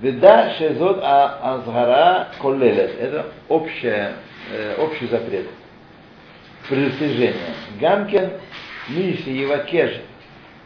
Веда 0.00 0.54
шезот 0.58 0.98
а 1.02 1.54
азгара 1.54 2.28
колелет. 2.40 2.98
Это 2.98 3.26
общее, 3.48 4.14
э, 4.52 4.74
общий 4.78 5.06
запрет. 5.06 5.46
Предостережение. 6.68 7.54
Гамкен 7.78 8.30
миши 8.88 9.30
евакеш 9.30 10.00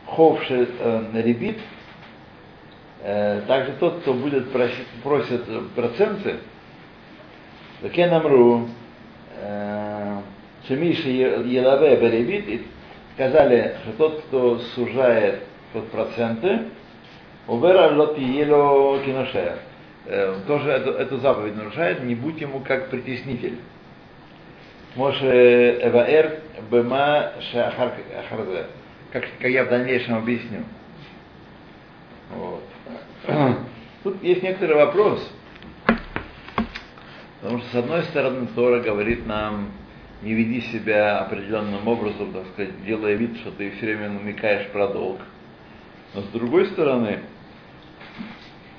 ховши 0.07 0.69
э, 0.79 1.03
ребит. 1.15 1.59
Э, 3.09 3.43
также 3.47 3.71
тот, 3.79 4.01
кто 4.01 4.15
будет 4.15 4.51
просить, 4.51 4.89
просит 5.05 5.45
проценты, 5.77 6.39
Кен 7.93 8.13
Амру, 8.13 8.69
Шемиши 10.67 11.11
Елаве 11.11 11.97
Беребит, 11.99 12.63
сказали, 13.15 13.77
что 13.83 13.93
тот, 13.93 14.23
кто 14.23 14.59
сужает 14.75 15.45
под 15.73 15.89
проценты, 15.93 16.63
Увера 17.47 17.95
лот 17.95 18.19
ело 18.19 18.99
киноше. 19.05 19.57
Тоже 20.49 20.69
эту, 20.69 20.91
эту 20.91 21.19
заповедь 21.19 21.55
нарушает, 21.55 22.03
не 22.03 22.17
будь 22.17 22.41
ему 22.41 22.59
как 22.59 22.91
притеснитель. 22.91 23.59
Моше 24.97 25.79
Эваэр 25.81 26.41
Бема 26.73 27.35
Шахарзе. 27.53 28.67
Как, 29.13 29.25
как 29.39 29.49
я 29.49 29.65
в 29.65 29.69
дальнейшем 29.69 30.17
объясню. 30.17 30.65
Вот. 32.35 32.65
Тут 34.03 34.23
есть 34.23 34.43
некоторый 34.43 34.77
вопрос. 34.77 35.33
Потому 37.41 37.59
что, 37.59 37.71
с 37.71 37.75
одной 37.75 38.03
стороны, 38.05 38.47
Тора 38.55 38.81
говорит 38.81 39.27
нам, 39.27 39.71
не 40.23 40.33
веди 40.33 40.61
себя 40.63 41.19
определенным 41.19 41.87
образом, 41.87 42.33
так 42.33 42.47
сказать, 42.53 42.85
делая 42.85 43.15
вид, 43.15 43.37
что 43.39 43.51
ты 43.51 43.71
все 43.71 43.87
время 43.87 44.11
намекаешь 44.11 44.69
про 44.69 44.89
долг. 44.89 45.21
Но 46.15 46.23
с 46.23 46.27
другой 46.27 46.67
стороны, 46.67 47.21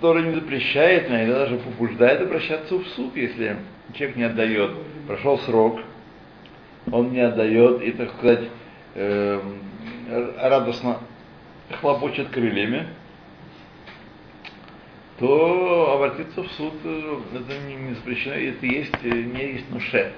Тора 0.01 0.19
не 0.19 0.33
запрещает, 0.33 1.09
но 1.09 1.17
иногда 1.17 1.39
даже 1.39 1.57
побуждает 1.57 2.21
обращаться 2.21 2.75
в 2.75 2.87
суд, 2.87 3.15
если 3.15 3.57
человек 3.93 4.15
не 4.15 4.23
отдает. 4.23 4.71
Прошел 5.07 5.39
срок, 5.39 5.79
он 6.91 7.11
не 7.11 7.19
отдает, 7.19 7.81
и, 7.81 7.91
так 7.91 8.11
сказать, 8.13 8.49
э, 8.95 9.41
радостно 10.41 10.99
хлопочет 11.79 12.29
крыльями, 12.29 12.87
то 15.19 15.93
обратиться 15.95 16.43
в 16.43 16.51
суд 16.51 16.73
э, 16.83 17.19
это 17.33 17.59
не, 17.67 17.75
не 17.75 17.93
запрещено, 17.95 18.35
это 18.35 18.65
есть, 18.65 18.93
э, 19.03 19.09
не 19.09 19.53
есть 19.53 19.69
нуше. 19.71 20.13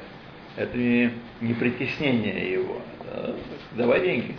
Это 0.58 0.78
не, 0.78 1.12
не 1.40 1.54
притеснение 1.54 2.52
его. 2.52 2.82
Это, 3.00 3.36
давай 3.76 4.02
деньги. 4.02 4.36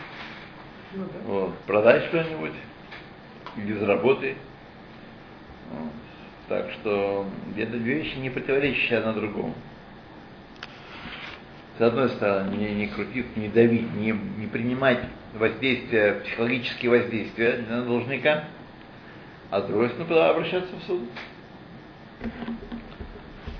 Ну, 0.92 1.04
да. 1.04 1.20
вот, 1.24 1.58
продай 1.66 2.00
что-нибудь 2.08 2.52
или 3.56 3.72
заработай. 3.74 4.36
Так 6.48 6.70
что 6.72 7.26
это 7.56 7.78
две 7.78 7.94
вещи 7.94 8.18
не 8.18 8.28
противоречащие 8.28 8.98
одна 8.98 9.12
другому. 9.12 9.54
С 11.78 11.80
одной 11.80 12.10
стороны, 12.10 12.54
не, 12.56 12.74
не 12.74 12.86
крутить, 12.88 13.36
не 13.36 13.48
давить, 13.48 13.90
не, 13.94 14.10
не 14.10 14.46
принимать 14.46 15.00
воздействия, 15.32 16.20
психологические 16.24 16.90
воздействия 16.90 17.64
на 17.68 17.82
должника, 17.82 18.44
а 19.50 19.60
с 19.60 19.64
другой 19.66 19.88
стороны, 19.88 20.08
куда 20.08 20.30
обращаться 20.30 20.74
в 20.76 20.82
суд. 20.84 21.02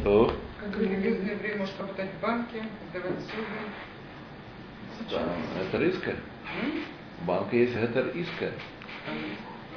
То. 0.05 0.33
Как 0.61 0.79
религиозное 0.79 1.37
время 1.37 1.59
может 1.59 1.79
работать 1.81 2.11
в 2.18 2.22
банке, 2.22 2.62
давать 2.92 3.20
суды. 3.20 3.44
Да, 5.11 5.22
это 5.62 5.79
риска. 5.79 6.14
Банка 7.26 7.57
есть 7.57 7.74
это 7.74 8.00
иска. 8.11 8.53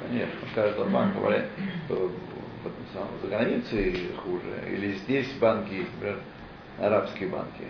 Конечно, 0.08 0.32
каждого 0.54 0.88
банка 0.88 1.18
валяет 1.18 1.50
за 1.88 3.28
границей 3.28 4.10
хуже, 4.22 4.62
или 4.70 4.92
здесь 4.94 5.30
банки, 5.40 5.86
например, 5.94 6.20
арабские 6.78 7.28
банки. 7.28 7.64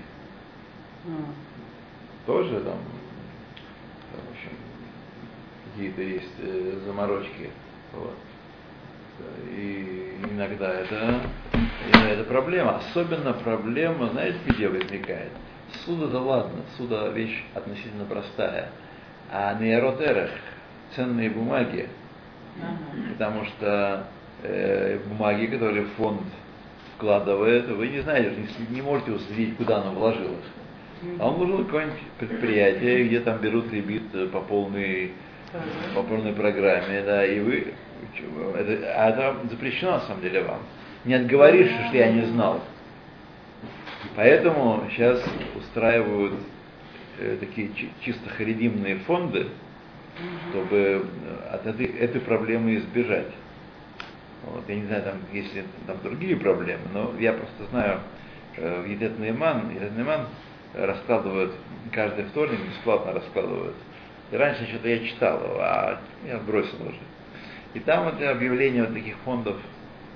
Mm. 1.06 1.34
Тоже 2.26 2.60
там, 2.60 2.78
в 4.12 4.30
общем, 4.30 4.56
какие-то 5.70 6.02
есть 6.02 6.32
э, 6.38 6.80
заморочки. 6.86 7.50
Вот. 7.92 8.16
И 9.50 10.16
иногда 10.30 10.72
это, 10.72 11.20
иногда 11.92 12.08
это 12.08 12.24
проблема. 12.24 12.76
Особенно 12.76 13.32
проблема, 13.32 14.08
знаете, 14.10 14.38
где 14.46 14.68
возникает? 14.68 15.30
Суда 15.84 16.06
да 16.06 16.20
ладно, 16.20 16.62
суда 16.76 17.08
вещь 17.08 17.44
относительно 17.54 18.04
простая. 18.04 18.70
А 19.30 19.54
нейрот 19.54 20.00
ценные 20.94 21.30
бумаги, 21.30 21.88
Потому 23.12 23.44
что 23.46 24.06
э, 24.42 24.98
бумаги, 25.08 25.46
которые 25.46 25.86
фонд 25.96 26.22
вкладывает, 26.96 27.68
вы 27.68 27.88
не 27.88 28.00
знаете, 28.00 28.30
не, 28.36 28.76
не 28.76 28.82
можете 28.82 29.12
уследить, 29.12 29.56
куда 29.56 29.78
оно 29.78 29.92
вложилось. 29.92 30.44
А 31.18 31.28
он 31.28 31.38
нужен 31.38 31.64
какое-нибудь 31.66 31.98
предприятие, 32.18 33.08
где 33.08 33.20
там 33.20 33.38
берут 33.38 33.72
ребит 33.72 34.04
по 34.30 34.40
полной, 34.40 35.12
по 35.94 36.02
полной 36.02 36.32
программе, 36.32 37.02
да, 37.02 37.26
и 37.26 37.40
вы, 37.40 37.74
это, 38.56 38.92
а 38.96 39.10
это 39.10 39.36
запрещено 39.50 39.92
на 39.92 40.00
самом 40.00 40.22
деле 40.22 40.42
вам. 40.42 40.60
Не 41.04 41.14
отговоришь, 41.14 41.70
что 41.88 41.96
я 41.96 42.10
не 42.10 42.22
знал. 42.22 42.60
Поэтому 44.16 44.84
сейчас 44.90 45.22
устраивают 45.56 46.34
э, 47.18 47.36
такие 47.40 47.70
чисто 48.00 48.30
харидимные 48.30 48.96
фонды, 48.96 49.48
чтобы 50.50 51.06
от 51.50 51.66
этой, 51.66 51.86
этой 51.86 52.20
проблемы 52.20 52.76
избежать. 52.76 53.32
Вот, 54.44 54.68
я 54.68 54.76
не 54.76 54.86
знаю, 54.86 55.02
там, 55.02 55.14
если 55.32 55.64
там 55.86 55.96
другие 56.02 56.36
проблемы, 56.36 56.82
но 56.92 57.12
я 57.18 57.32
просто 57.32 57.64
знаю, 57.70 58.00
э, 58.56 58.82
в 58.82 58.86
Едет 58.86 59.18
Нейман, 59.18 59.70
Едет 59.70 59.96
Нейман 59.96 60.26
раскладывают, 60.74 61.52
каждый 61.92 62.24
вторник 62.26 62.60
бесплатно 62.68 63.12
раскладывают. 63.12 63.76
И 64.30 64.36
раньше 64.36 64.66
что-то 64.66 64.88
я 64.88 64.98
читал, 65.06 65.40
а 65.60 66.00
я 66.26 66.38
бросил 66.38 66.76
уже. 66.82 66.98
И 67.74 67.80
там 67.80 68.04
вот 68.04 68.22
объявление 68.22 68.84
вот 68.84 68.94
таких 68.94 69.16
фондов, 69.24 69.56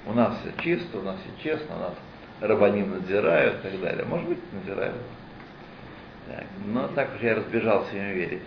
у 0.06 0.12
нас 0.12 0.38
все 0.40 0.52
чисто, 0.62 0.98
у 0.98 1.02
нас 1.02 1.16
все 1.20 1.50
честно, 1.50 1.76
у 1.76 1.80
нас 1.80 1.94
рабаним 2.40 2.90
надзирают 2.92 3.56
и 3.64 3.68
так 3.68 3.80
далее. 3.80 4.04
Может 4.04 4.28
быть, 4.28 4.38
надзирают. 4.52 4.94
Так, 6.28 6.44
но 6.66 6.88
так 6.88 7.10
уж 7.16 7.22
я 7.22 7.34
разбежался 7.34 7.96
им 7.96 8.12
верить. 8.12 8.42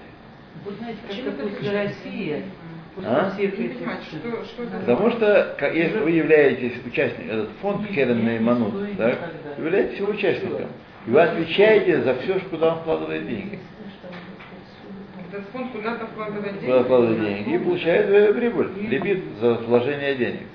Вы 0.66 0.72
знаете, 0.74 0.99
Почему 1.07 1.26
как 1.26 1.34
это 1.34 1.43
допустим, 1.43 1.59
почему? 1.59 1.84
Россия, 1.84 2.43
после 2.95 3.09
А? 3.09 3.32
что, 4.03 4.45
что 4.45 4.80
Потому 4.80 5.12
что 5.12 5.55
как- 5.57 5.76
если 5.76 5.97
вы 5.99 6.12
являетесь 6.12 6.74
участником, 6.86 7.32
этот 7.32 7.49
фонд 7.62 7.88
Керен 7.89 8.43
Манут, 8.43 8.97
так, 8.97 9.18
вы 9.57 9.66
являетесь 9.66 9.97
его 9.99 10.12
участником. 10.12 10.68
И 11.07 11.09
вы 11.09 11.22
отвечаете 11.22 12.01
за 12.03 12.16
все, 12.16 12.39
куда 12.41 12.74
он 12.76 12.80
вкладывает 12.82 13.28
деньги. 13.28 13.59
Этот 15.32 15.48
фонд 15.52 15.72
куда-то 15.72 16.08
вкладывает 16.08 16.54
деньги. 16.56 16.66
Куда 16.66 16.84
вкладывает 16.84 17.22
деньги 17.22 17.56
и 17.56 17.58
получает 17.58 18.10
э, 18.10 18.34
прибыль, 18.34 18.70
лебит 18.90 19.24
за 19.40 19.54
вложение 19.54 20.16
денег. 20.16 20.48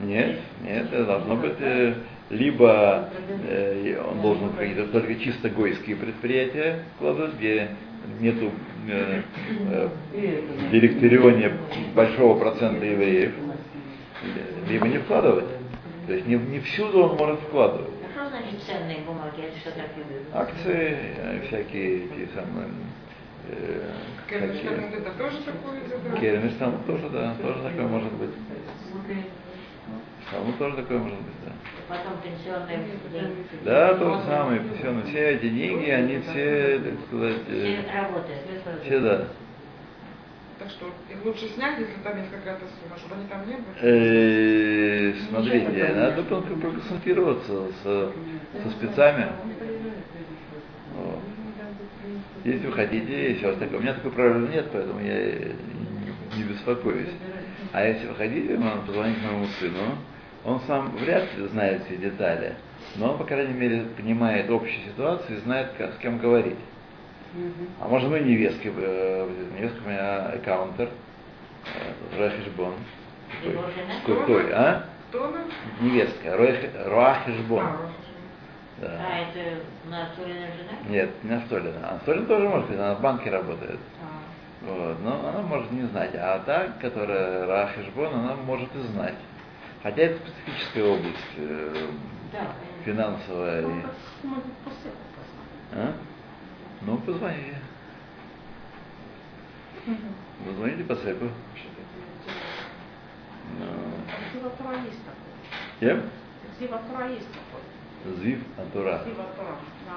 Нет, 0.00 0.38
нет, 0.62 0.92
это 0.92 1.04
должно 1.06 1.36
быть 1.36 1.54
э, 1.60 1.94
либо 2.28 3.08
э, 3.48 4.02
он 4.06 4.20
должен 4.20 4.50
какие-то 4.52 4.86
только 4.88 5.14
чисто 5.16 5.48
гойские 5.48 5.96
предприятия 5.96 6.84
вкладывать, 6.96 7.36
где 7.36 7.68
нету 8.20 8.50
э, 8.86 9.22
э, 9.64 9.88
в 10.58 10.70
директорионе 10.70 11.52
большого 11.94 12.38
процента 12.38 12.84
евреев, 12.84 13.32
либо 14.68 14.88
не 14.88 14.98
вкладывать. 14.98 15.46
То 16.06 16.12
есть 16.12 16.26
не, 16.26 16.34
не 16.34 16.60
всюду 16.60 17.02
он 17.04 17.16
может 17.16 17.40
вкладывать. 17.40 17.99
Значит 18.50 18.66
ценные 18.66 18.98
бумаги? 19.06 19.42
Это 19.42 19.58
что 19.60 19.70
такое? 19.70 20.42
Акции, 20.42 20.96
э, 21.16 21.40
всякие 21.46 22.04
эти 22.06 22.28
самые 22.34 22.68
вот 23.50 24.94
это 24.94 25.10
тоже 25.18 25.38
такое 25.42 25.80
это- 25.80 26.20
Кернштадт 26.20 26.86
тоже, 26.86 27.08
да, 27.10 27.34
тоже 27.42 27.62
такое 27.62 27.86
может 27.86 28.12
быть. 28.12 28.30
Там 30.30 30.52
тоже 30.58 30.76
такое 30.76 30.98
может 30.98 31.18
быть, 31.18 31.34
да. 31.44 31.52
Потом 31.88 32.20
пенсионные 32.22 32.78
деньги. 33.12 33.46
Да, 33.64 33.94
то 33.94 34.14
же 34.14 34.24
самое, 34.24 34.60
пенсионные. 34.60 35.04
Все 35.06 35.30
эти 35.30 35.48
деньги, 35.48 35.90
они 35.90 36.18
все, 36.20 36.78
так 36.78 36.94
сказать, 37.06 37.42
Все 37.46 37.84
работают. 37.92 38.84
все, 38.84 39.00
да. 39.00 39.28
Так 40.60 40.68
что 40.68 40.88
их 41.08 41.24
лучше 41.24 41.48
снять, 41.54 41.78
если 41.78 41.94
там 42.04 42.18
есть 42.18 42.30
какая-то 42.30 42.66
сумма, 42.66 42.98
чтобы 42.98 43.14
они 43.14 43.26
там 43.28 43.48
не 43.48 43.56
были. 43.56 43.76
Э, 43.80 45.14
Смотрите, 45.30 45.94
надо 45.94 46.22
проконсультироваться 46.22 47.72
со, 47.82 48.12
со 48.62 48.70
спецами. 48.72 49.28
Если 52.44 52.66
вы 52.66 52.72
хотите, 52.74 53.38
у 53.42 53.48
вас 53.48 53.56
такое, 53.58 53.78
у 53.78 53.82
меня 53.82 53.94
такой 53.94 54.10
проблемы 54.12 54.48
нет, 54.48 54.66
поэтому 54.70 55.00
я 55.00 55.14
э, 55.14 55.52
не, 56.36 56.42
беспокоюсь. 56.42 57.08
А 57.72 57.82
если 57.82 58.08
вы 58.08 58.14
хотите, 58.16 58.58
можно 58.58 58.82
позвонить 58.82 59.22
моему 59.22 59.46
сыну. 59.58 59.96
Он 60.44 60.60
сам 60.66 60.94
вряд 60.96 61.24
ли 61.38 61.48
знает 61.48 61.84
все 61.84 61.96
детали, 61.96 62.56
но 62.96 63.12
он, 63.12 63.18
по 63.18 63.24
крайней 63.24 63.54
мере, 63.54 63.86
понимает 63.96 64.50
общую 64.50 64.84
ситуацию 64.86 65.38
и 65.38 65.40
знает, 65.40 65.68
с 65.78 65.98
кем 66.02 66.18
говорить. 66.18 66.58
А 67.80 67.88
может 67.88 68.10
быть 68.10 68.24
невестка, 68.24 68.68
э, 68.68 69.28
невестка 69.56 69.78
у 69.84 69.88
меня 69.88 70.26
аккаунтер, 70.30 70.88
э. 71.76 72.18
Его 73.42 73.62
жена? 73.70 73.94
Крутой, 74.04 74.52
а? 74.52 74.84
Кто 75.08 75.26
она? 75.26 75.44
Невестка, 75.80 76.36
Роахишбон. 76.86 77.64
А, 77.64 77.76
А, 78.82 78.82
Да. 78.82 79.18
это 79.18 79.62
Настулина 79.88 80.46
жена? 80.56 80.88
Нет, 80.88 81.10
не 81.22 81.34
Астолина. 81.34 81.90
Астолина 81.96 82.26
тоже 82.26 82.48
может 82.48 82.68
быть, 82.68 82.78
она 82.78 82.94
в 82.94 83.00
банке 83.00 83.30
работает. 83.30 83.78
а. 84.02 84.66
Вот, 84.66 84.98
но 85.02 85.28
она 85.28 85.42
может 85.42 85.70
не 85.70 85.82
знать. 85.82 86.10
А 86.14 86.38
та, 86.40 86.68
которая 86.80 87.46
Рахишбон, 87.46 88.12
она 88.14 88.34
может 88.36 88.74
и 88.74 88.80
знать. 88.92 89.14
Хотя 89.82 90.02
это 90.02 90.18
специфическая 90.26 90.84
область 90.84 91.34
э, 91.36 91.86
Да, 92.32 92.40
финансовая. 92.84 93.62
и- 93.62 93.82
А? 95.72 95.92
Ну, 96.82 96.96
позвоните. 96.98 97.58
Позвоните 100.46 100.84
по 100.84 100.96
сэпу. 100.96 101.26
Ну, 103.58 103.66
Зива 104.32 104.72
есть 104.86 105.04
такой. 105.04 105.30
Кем? 105.80 106.02
Зива 106.58 107.08
есть 107.08 107.28
такой. 107.28 108.16
Звив 108.16 108.42
Антура. 108.58 109.02
Зива 109.04 109.26
Тора 109.36 109.56
на 109.86 109.96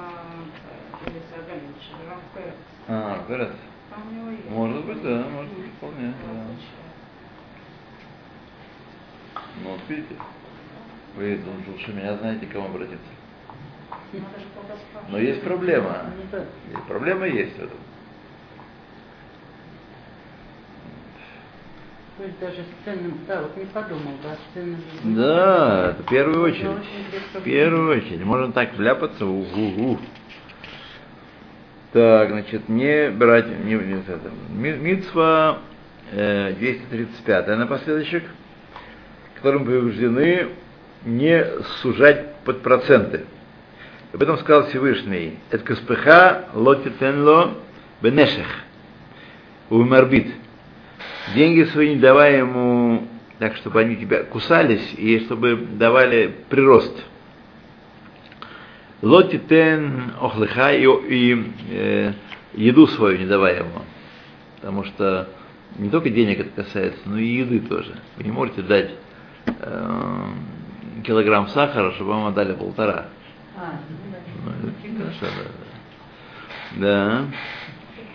Дениса 1.05 1.37
Галинича, 1.47 1.93
Рампер. 2.09 2.53
А, 2.87 3.23
вперед. 3.23 3.51
Там 3.89 4.07
у 4.07 4.11
него 4.11 4.29
есть. 4.31 4.49
Может 4.49 4.85
быть, 4.85 5.01
да, 5.03 5.25
может 5.29 5.53
быть, 5.53 5.71
вполне. 5.77 6.07
Да. 6.07 6.43
Ну, 9.63 9.69
вот 9.69 9.79
видите, 9.87 10.15
вы 11.15 11.41
лучше 11.67 11.93
меня 11.93 12.17
знаете, 12.17 12.45
к 12.45 12.51
кому 12.51 12.65
обратиться. 12.65 12.97
Надо 12.99 13.07
же 13.07 13.07
кого-то 13.07 13.91
спрашивать. 13.91 14.02
Но 15.09 15.19
есть 15.19 15.41
проблема. 15.41 16.05
Проблема 16.87 17.27
есть 17.27 17.55
в 17.55 17.63
этом. 17.63 17.77
То 22.17 22.23
есть 22.25 22.39
даже 22.39 22.57
с 22.57 22.85
ценным, 22.85 23.17
да, 23.27 23.41
вот 23.41 23.57
не 23.57 23.65
подумал, 23.65 24.13
да, 24.23 24.35
с 24.35 24.53
ценным. 24.53 24.79
Да, 25.15 25.89
это 25.91 26.03
в 26.03 26.05
первую 26.05 26.43
очередь. 26.43 26.69
В 27.33 27.41
первую 27.41 27.97
очередь. 27.97 28.23
Можно 28.23 28.53
так 28.53 28.75
вляпаться, 28.75 29.25
угу 29.25 29.97
Так, 31.91 32.29
значит, 32.29 32.69
не 32.69 33.09
брать, 33.09 33.47
не, 33.47 33.73
не 33.73 33.99
это. 33.99 34.31
Ми- 34.51 34.77
Мицва 34.77 35.57
э, 36.11 36.53
235 36.53 37.47
напоследочек, 37.57 38.25
которым 39.35 39.63
вы 39.63 39.79
убеждены 39.79 40.49
не 41.05 41.43
сужать 41.81 42.35
под 42.45 42.61
проценты. 42.61 43.25
Об 44.13 44.21
этом 44.21 44.37
сказал 44.37 44.67
Всевышний. 44.67 45.39
Это 45.49 45.63
каспеха 45.63 46.49
лотитенло 46.53 47.55
бенешех. 47.99 48.45
Умарбит. 49.71 50.31
Деньги 51.33 51.63
свои 51.63 51.95
не 51.95 51.99
давай 51.99 52.37
ему 52.37 53.07
так, 53.39 53.55
чтобы 53.55 53.79
они 53.79 53.95
тебя 53.95 54.23
кусались 54.23 54.93
и 54.95 55.19
чтобы 55.21 55.55
давали 55.55 56.31
прирост. 56.47 56.93
Лотитен 59.01 60.13
охлыха 60.21 60.73
и, 60.73 60.85
и 60.85 61.53
э, 61.71 62.13
еду 62.53 62.85
свою 62.85 63.17
не 63.17 63.25
давай 63.25 63.57
ему. 63.57 63.81
Потому 64.57 64.83
что 64.83 65.27
не 65.79 65.89
только 65.89 66.11
денег 66.11 66.39
это 66.39 66.63
касается, 66.63 67.01
но 67.05 67.17
и 67.17 67.25
еды 67.25 67.61
тоже. 67.61 67.95
Вы 68.17 68.25
не 68.25 68.31
можете 68.31 68.61
дать 68.61 68.91
э, 69.47 70.25
килограмм 71.03 71.47
сахара, 71.47 71.93
чтобы 71.93 72.11
вам 72.11 72.27
отдали 72.27 72.53
полтора. 72.53 73.07
А, 73.55 73.79
да, 75.21 75.27
да. 75.27 75.63
Да. 76.75 77.25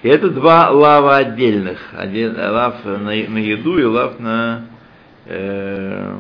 И 0.03 0.09
это 0.09 0.31
два 0.31 0.71
лава 0.71 1.17
отдельных. 1.17 1.79
Один 1.93 2.37
лав 2.39 2.85
на, 2.85 2.99
на 2.99 3.39
еду 3.39 3.79
и 3.79 3.85
лав 3.85 4.19
на 4.21 4.67
э, 5.27 6.17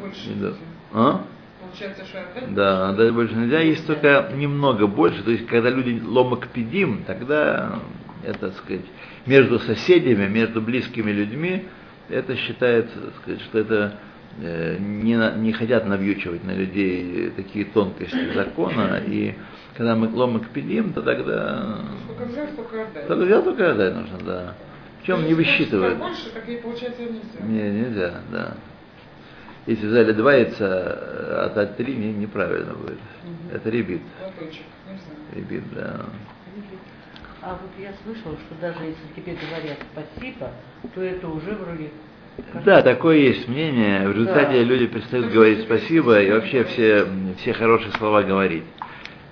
больше. 0.00 0.54
А? 0.92 1.24
Получается, 1.60 2.04
что 2.06 2.20
отдать 2.20 2.54
Да, 2.54 2.90
отдать 2.90 3.12
больше 3.12 3.34
нельзя. 3.34 3.60
Есть 3.60 3.86
только 3.86 4.30
немного 4.34 4.86
больше. 4.86 5.22
То 5.22 5.30
есть, 5.30 5.46
когда 5.46 5.70
люди 5.70 6.00
ломок 6.02 6.48
педим, 6.48 7.04
тогда 7.06 7.80
это, 8.24 8.38
так 8.38 8.56
сказать, 8.56 8.84
между 9.26 9.58
соседями, 9.58 10.26
между 10.26 10.60
близкими 10.60 11.10
людьми, 11.10 11.66
это 12.08 12.36
считается, 12.36 12.98
так 12.98 13.14
сказать, 13.16 13.40
что 13.42 13.58
это 13.58 13.98
не, 14.38 15.16
на- 15.16 15.34
не 15.36 15.52
хотят 15.52 15.86
навьючивать 15.86 16.44
на 16.44 16.52
людей 16.52 17.30
такие 17.36 17.64
тонкости 17.64 18.32
закона, 18.34 19.00
и 19.06 19.34
когда 19.76 19.96
мы 19.96 20.08
ломок 20.08 20.48
педим, 20.50 20.92
то 20.92 21.02
тогда 21.02 21.78
Сколько 22.04 22.24
взял, 22.30 22.46
столько 22.48 22.82
отдать. 22.82 23.18
взял 23.18 23.42
только 23.42 23.70
отдать 23.70 23.94
нужно, 23.94 24.18
да. 24.24 24.54
Причем 25.00 25.24
не 25.26 25.34
высчитывают. 25.34 25.96
сказать 25.96 25.98
больше, 26.16 26.30
так 26.34 26.48
и 26.48 26.56
получается 26.56 27.02
нельзя. 27.02 27.44
Не, 27.44 27.80
нельзя, 27.80 28.14
да. 28.32 28.54
Если 29.66 29.86
взяли 29.86 30.12
два 30.12 30.34
яйца, 30.34 30.64
э, 30.64 31.46
отдать 31.46 31.76
три 31.76 31.94
не, 31.94 32.12
неправильно 32.12 32.72
будет. 32.74 32.98
Это 33.52 33.68
ребит. 33.70 34.00
Лоточек. 34.22 34.62
Ребит, 35.34 35.62
да. 35.74 36.06
а 37.42 37.50
вот 37.60 37.70
я 37.78 37.92
слышала, 38.04 38.36
что 38.36 38.54
даже 38.60 38.78
если 38.84 39.06
тебе 39.14 39.36
говорят 39.36 39.78
спасибо, 39.92 40.50
то 40.94 41.00
это 41.00 41.28
уже 41.28 41.52
вроде... 41.54 41.90
Да, 42.64 42.82
такое 42.82 43.16
есть 43.18 43.48
мнение. 43.48 44.08
В 44.08 44.12
результате 44.12 44.58
Да. 44.58 44.62
люди 44.62 44.86
перестают 44.86 45.32
говорить 45.32 45.62
спасибо 45.62 46.20
и 46.20 46.30
вообще 46.30 46.64
все, 46.64 47.06
все 47.38 47.52
хорошие 47.52 47.92
слова 47.92 48.22
говорить. 48.22 48.64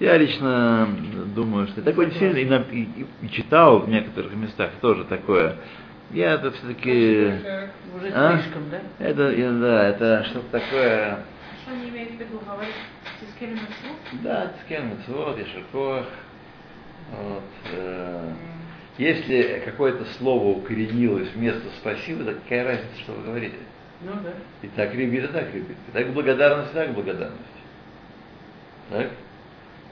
Я 0.00 0.16
лично 0.18 0.88
думаю, 1.34 1.68
что 1.68 1.82
такое 1.82 2.06
действительно 2.06 2.38
и, 2.38 2.44
на- 2.44 2.64
и- 2.70 3.06
и 3.22 3.30
читал 3.30 3.80
в 3.80 3.88
некоторых 3.88 4.34
местах 4.34 4.70
тоже 4.80 5.04
такое. 5.04 5.56
Я 6.10 6.32
это 6.34 6.50
все-таки... 6.52 7.32
Уже 7.96 8.10
А? 8.12 8.38
слишком, 8.38 8.62
да? 8.70 8.80
Это, 8.98 9.30
я- 9.32 9.52
да, 9.52 9.88
это 9.88 10.24
что-то 10.24 10.60
такое... 10.60 11.18
Что 11.62 11.72
они 11.72 11.88
имеют 11.90 12.10
в 12.12 12.20
виду? 12.20 12.40
Говорить 12.44 12.74
Да, 14.22 14.52
с 14.62 14.68
кем 14.68 14.90
вот, 15.08 15.38
Ешеркох, 15.38 16.06
Вот, 17.12 17.42
э, 17.72 18.32
если 18.98 19.62
какое-то 19.64 20.04
слово 20.18 20.58
укоренилось 20.58 21.30
вместо 21.34 21.62
спасибо, 21.80 22.24
так 22.24 22.42
какая 22.44 22.64
разница, 22.64 22.98
что 23.00 23.12
вы 23.12 23.24
говорите? 23.24 23.56
Ну 24.02 24.12
да. 24.22 24.32
И 24.62 24.68
так 24.68 24.94
ребит, 24.94 25.24
и 25.24 25.26
так 25.28 25.52
ребит. 25.54 25.76
И 25.88 25.92
так 25.92 26.08
благодарность, 26.12 26.72
и 26.72 26.74
так 26.74 26.92
благодарность. 26.92 27.40
Так? 28.90 29.10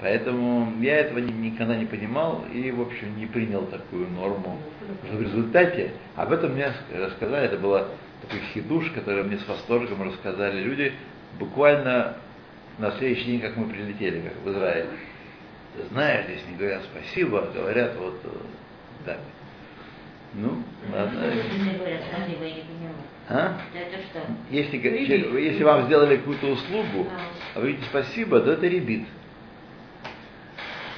Поэтому 0.00 0.72
я 0.80 0.96
этого 0.98 1.18
ни- 1.18 1.32
никогда 1.32 1.76
не 1.76 1.86
понимал 1.86 2.44
и, 2.52 2.70
в 2.72 2.80
общем, 2.80 3.16
не 3.16 3.26
принял 3.26 3.64
такую 3.66 4.08
норму. 4.10 4.58
В 5.10 5.20
результате, 5.22 5.92
об 6.16 6.32
этом 6.32 6.52
мне 6.54 6.64
ск- 6.66 7.04
рассказали, 7.04 7.46
это 7.46 7.56
была 7.56 7.86
такой 8.20 8.40
хидуш, 8.52 8.90
который 8.90 9.22
мне 9.22 9.38
с 9.38 9.46
восторгом 9.46 10.02
рассказали 10.02 10.60
люди, 10.60 10.92
буквально 11.38 12.16
на 12.78 12.90
следующий 12.92 13.24
день, 13.24 13.40
как 13.40 13.56
мы 13.56 13.68
прилетели, 13.68 14.20
как 14.20 14.34
в 14.44 14.50
Израиль. 14.50 14.86
Знаешь, 15.90 16.26
здесь 16.26 16.42
не 16.50 16.56
говорят 16.56 16.82
спасибо, 16.84 17.44
а 17.44 17.52
говорят 17.52 17.96
вот 17.96 18.20
э, 18.24 18.28
так. 19.04 19.18
Ну, 20.34 20.62
ладно. 20.92 21.20
Мне 21.20 21.34
не 21.34 21.78
поняла. 21.78 22.94
А? 23.28 23.56
Это? 23.74 24.20
Если, 24.50 24.76
если 24.76 25.62
вам 25.62 25.84
сделали 25.86 26.16
какую-то 26.16 26.46
услугу, 26.48 27.06
а 27.54 27.58
вы 27.58 27.60
говорите 27.72 27.84
спасибо, 27.84 28.40
то 28.40 28.52
это 28.52 28.66
ребит. 28.66 29.06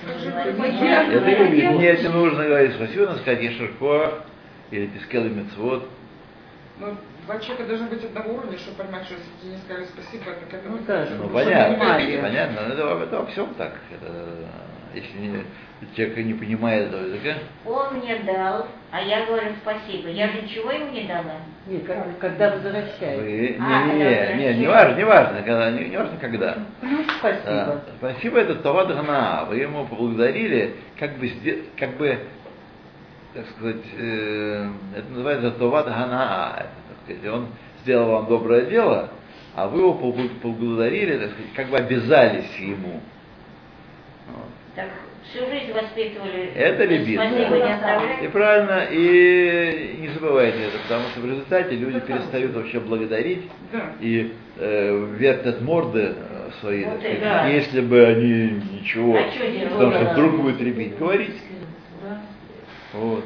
Это 0.07 1.31
ребит. 1.31 1.71
Нет, 1.73 2.03
не 2.03 2.09
нужно 2.09 2.45
говорить 2.45 2.75
спасибо, 2.75 3.07
надо 3.07 3.19
сказать 3.21 3.43
Ешерко 3.43 4.25
или 4.71 4.87
Тискел 4.87 5.25
и 5.27 5.31
Мецвод. 5.31 5.89
Ну, 6.79 6.97
два 7.27 7.39
человека 7.39 7.67
должны 7.69 7.87
быть 7.87 8.05
одного 8.05 8.35
уровня, 8.35 8.59
чтобы 8.59 8.83
понимать, 8.83 9.05
что 9.05 9.15
если 9.15 9.31
тебе 9.41 9.53
не 9.53 9.59
сказали 9.59 9.87
спасибо, 9.87 10.25
это 10.31 10.61
Ну 10.65 10.71
будет 10.73 10.87
да. 10.87 11.09
Ну, 11.19 11.29
понятно, 11.29 11.79
понятно. 11.79 12.61
Это, 12.73 12.87
во- 12.87 13.03
это 13.05 13.19
во 13.21 13.27
всем 13.27 13.55
так. 13.55 13.75
Это, 13.93 14.49
если 14.95 15.19
не- 15.19 15.45
человек 15.97 16.17
не 16.19 16.35
понимает 16.35 16.89
этого 16.89 17.03
языка, 17.07 17.35
Он 17.67 17.95
мне 17.99 18.17
дал, 18.21 18.67
а 18.91 19.01
я 19.03 19.27
говорю 19.27 19.53
спасибо. 19.63 20.09
Я 20.09 20.29
же 20.29 20.43
ничего 20.43 20.71
ему 20.71 20.91
не 20.93 21.05
дала. 21.05 21.37
Нет, 21.67 21.83
когда 22.21 22.51
возвращаете. 22.57 23.21
вы, 23.23 23.49
не, 23.59 23.75
А, 23.75 23.85
не, 23.87 24.03
это 24.05 24.35
не, 24.35 24.55
не 24.61 24.67
важно, 24.67 24.97
не 24.97 25.05
важно, 25.05 25.43
когда, 25.43 25.71
не, 25.71 25.85
не 25.89 25.97
важно 25.97 26.17
когда. 26.19 26.59
Плюс 26.81 27.07
спасибо. 27.19 27.43
А, 27.51 27.81
спасибо, 27.99 28.39
это 28.39 28.55
Тават 28.57 28.89
Гана. 28.89 29.45
Вы 29.49 29.57
ему 29.57 29.87
поблагодарили, 29.87 30.75
как 30.99 31.17
бы, 31.19 31.31
как 31.79 31.97
бы 31.97 32.19
так 33.35 33.47
сказать, 33.57 33.83
э, 33.99 34.69
это 34.97 35.11
называется 35.11 35.51
Тават 35.53 35.87
Гана. 35.87 36.67
Он 37.33 37.49
сделал 37.83 38.11
вам 38.13 38.27
доброе 38.27 38.67
дело, 38.67 39.11
а 39.55 39.67
вы 39.69 39.81
его 39.81 39.93
побл- 39.95 40.41
поблагодарили, 40.41 41.19
так 41.19 41.33
сказать, 41.33 41.53
как 41.55 41.69
бы 41.69 41.77
обязались 41.79 42.57
ему. 42.59 43.01
Вот. 44.29 44.49
Так 44.77 44.89
всю 45.31 45.47
жизнь 45.47 45.73
воспитывали. 45.73 46.53
Это 46.55 46.87
не 46.87 46.97
И 48.25 48.29
правильно, 48.29 48.87
и 48.91 49.97
не 50.01 50.09
забывайте 50.09 50.59
это, 50.65 50.79
потому 50.83 51.09
что 51.11 51.21
в 51.21 51.27
результате 51.27 51.77
люди 51.77 52.01
перестают 52.01 52.55
вообще 52.55 52.81
благодарить 52.81 53.49
Да. 53.73 53.93
и 54.01 54.33
э, 54.59 55.07
вертят 55.17 55.61
морды 55.61 56.15
э, 56.17 56.51
свои, 56.61 56.85
Вот 56.85 56.99
сказать, 57.01 57.19
это. 57.23 57.49
если 57.49 57.81
бы 57.83 58.05
они 58.05 58.63
ничего, 58.81 59.17
А 59.17 59.23
делать? 59.31 59.71
потому 59.73 59.93
что 59.93 60.05
Да. 60.05 60.13
вдруг 60.13 60.41
будет 60.43 60.61
ребить, 60.61 60.99
говорить. 60.99 61.37
Да. 62.03 62.21
Вот. 62.95 63.25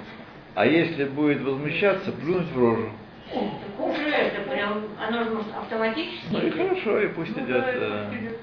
А 0.54 0.66
если 0.66 1.04
будет 1.04 1.40
возмущаться, 1.42 2.12
плюнуть 2.12 2.50
в 2.52 2.58
рожу. 2.58 2.90
Так 3.32 3.86
уже 3.86 4.08
это 4.08 4.40
прям, 4.50 4.84
оно 5.06 5.24
же 5.24 5.30
может 5.30 5.48
автоматически. 5.56 6.26
Ну 6.30 6.40
и 6.46 6.50
хорошо, 6.50 7.00
и 7.00 7.08
пусть 7.08 7.36
Ну 7.36 7.44
идет. 7.44 7.60
да, 7.60 7.70
э, 7.70 8.06
пусть 8.08 8.20
идет. 8.20 8.32
да. 8.32 8.37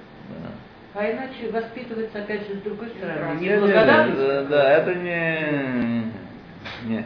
А 0.97 1.11
иначе 1.11 1.51
воспитывается 1.51 2.19
опять 2.19 2.47
же 2.47 2.55
с 2.55 2.61
другой 2.61 2.89
стороны. 2.91 3.41
Не, 3.41 3.47
не, 3.47 3.49
не, 3.49 3.55
Неблагодарность. 3.57 4.49
да, 4.49 4.77
это 4.77 4.95
не, 4.95 6.13
не, 6.89 7.05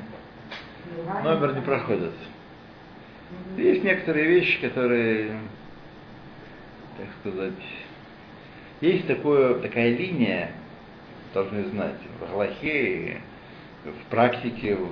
номер 1.24 1.56
не 1.56 1.62
проходит. 1.62 2.14
Есть 3.58 3.84
некоторые 3.84 4.28
вещи, 4.28 4.62
которые, 4.62 5.40
так 6.98 7.08
сказать, 7.20 7.54
есть 8.82 9.08
такое, 9.08 9.56
такая 9.56 9.90
линия, 9.90 10.52
должны 11.34 11.64
знать, 11.66 11.98
в 12.20 12.32
Галахе, 12.32 13.22
в 13.86 14.12
практике, 14.12 14.76
в 14.76 14.88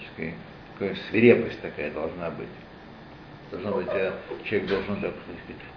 фактической, 0.00 0.34
такая 0.72 0.96
свирепость 1.10 1.60
такая 1.60 1.90
должна 1.90 2.30
быть. 2.30 2.48
Должно 3.50 3.72
быть, 3.72 3.88
человек 4.44 4.68
должен, 4.68 5.00
так 5.00 5.12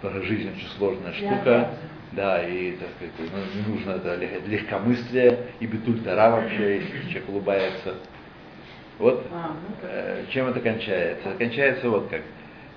сказать, 0.02 0.24
жизнь 0.26 0.52
очень 0.56 0.68
сложная 0.78 1.14
штука, 1.14 1.70
да, 2.12 2.44
и, 2.48 2.74
так 2.74 2.90
сказать, 2.98 3.14
ну, 3.34 3.62
не 3.62 3.76
нужно 3.76 3.92
это 3.94 4.16
лег- 4.16 4.46
легкомыслие 4.48 5.40
и 5.60 5.66
бетультара 5.66 6.32
вообще, 6.32 6.76
если 6.78 7.02
человек 7.10 7.30
улыбается. 7.30 7.96
Вот 9.00 9.26
А, 9.34 9.48
ну 9.48 9.76
э, 9.90 10.26
чем 10.30 10.48
это 10.50 10.60
кончается? 10.60 11.34
Кончается 11.40 11.90
вот 11.90 12.10
как. 12.10 12.22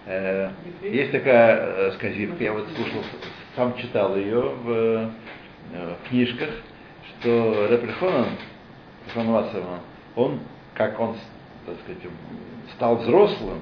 Э, 0.06 0.50
Есть 0.82 1.12
такая 1.12 1.56
э, 1.58 1.92
сказивка, 1.96 2.42
я 2.42 2.52
вот 2.54 2.66
слушал, 2.74 3.02
сам 3.54 3.76
читал 3.76 4.16
ее 4.16 4.40
в, 4.40 4.70
э, 4.70 5.08
в 5.72 6.08
книжках, 6.08 6.48
что 7.20 7.68
Реприхон 7.70 8.26
Вассерман, 9.14 9.80
он, 10.14 10.40
как 10.74 10.98
он, 10.98 11.16
так 11.66 11.74
сказать, 11.84 12.02
стал 12.74 12.96
взрослым, 12.96 13.58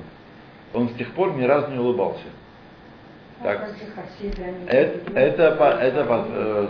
он 0.74 0.88
с 0.90 0.94
тех 0.94 1.10
пор 1.12 1.34
ни 1.34 1.44
разу 1.44 1.70
не 1.70 1.78
улыбался. 1.78 2.24
Так, 3.42 3.60
это, 4.68 5.20
это, 5.20 5.78
это 5.80 6.04
по- 6.04 6.24
э, 6.28 6.68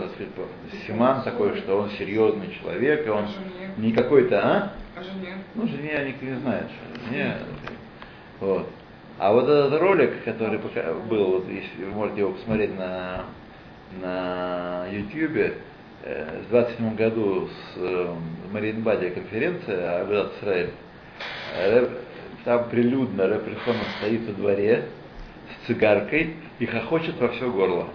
симан 0.87 1.23
такой, 1.23 1.55
что 1.57 1.77
он 1.79 1.89
серьезный 1.91 2.53
человек, 2.61 3.05
и 3.05 3.09
он 3.09 3.25
не 3.77 3.91
какой-то, 3.93 4.39
а? 4.39 4.71
А 4.97 5.03
жене? 5.03 5.35
Ну, 5.55 5.67
жене 5.67 6.05
никто 6.07 6.25
не 6.25 6.35
знает, 6.39 6.65
жене. 7.09 7.37
Вот. 8.39 8.67
А 9.17 9.31
вот 9.31 9.43
этот 9.47 9.79
ролик, 9.79 10.23
который 10.25 10.59
был, 11.09 11.25
вот, 11.33 11.47
если 11.47 11.85
вы 11.85 11.91
можете 11.91 12.21
его 12.21 12.31
посмотреть 12.33 12.77
на, 12.77 13.23
на 14.01 14.85
YouTube, 14.91 15.53
э, 16.03 16.41
в 16.45 16.49
27 16.49 16.95
году 16.95 17.47
с 17.47 17.77
э, 17.77 18.13
в 18.49 18.53
Мариенбаде 18.53 19.11
конференция 19.11 20.01
Абилат 20.01 20.33
Исраэль, 20.41 20.71
Рэб- 21.57 21.97
там 22.45 22.69
прилюдно 22.69 23.27
Рэприхон 23.27 23.75
стоит 23.97 24.25
во 24.27 24.33
дворе 24.33 24.85
с 25.63 25.67
цигаркой 25.67 26.35
и 26.59 26.65
хохочет 26.65 27.19
во 27.19 27.29
все 27.29 27.51
горло. 27.51 27.89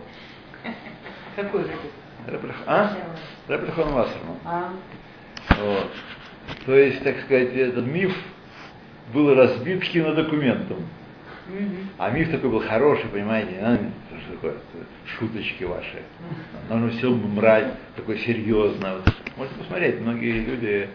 Какой? 1.37 1.63
Рэприх- 2.27 2.55
А? 2.67 2.97
Вассерман. 3.49 4.37
А, 4.45 4.73
Вот. 5.57 5.91
То 6.67 6.75
есть, 6.75 7.03
так 7.03 7.21
сказать, 7.21 7.55
этот 7.55 7.87
миф 7.87 8.15
был 9.15 9.35
разбит 9.35 9.83
кинодокументом. 9.85 10.79
мгм. 11.49 11.89
А 11.99 12.11
миф 12.11 12.31
такой 12.31 12.51
был 12.51 12.61
хороший, 12.61 13.07
понимаете, 13.09 13.57
а, 13.63 13.79
что 14.21 14.33
такое, 14.35 14.55
шуточки 15.07 15.65
ваши. 15.65 16.03
Нужно 16.69 16.91
все 16.91 17.11
мрать, 17.11 17.73
такой 17.97 18.19
серьезно. 18.19 19.01
Можете 19.37 19.59
посмотреть, 19.59 20.01
многие 20.01 20.41
люди, 20.41 20.89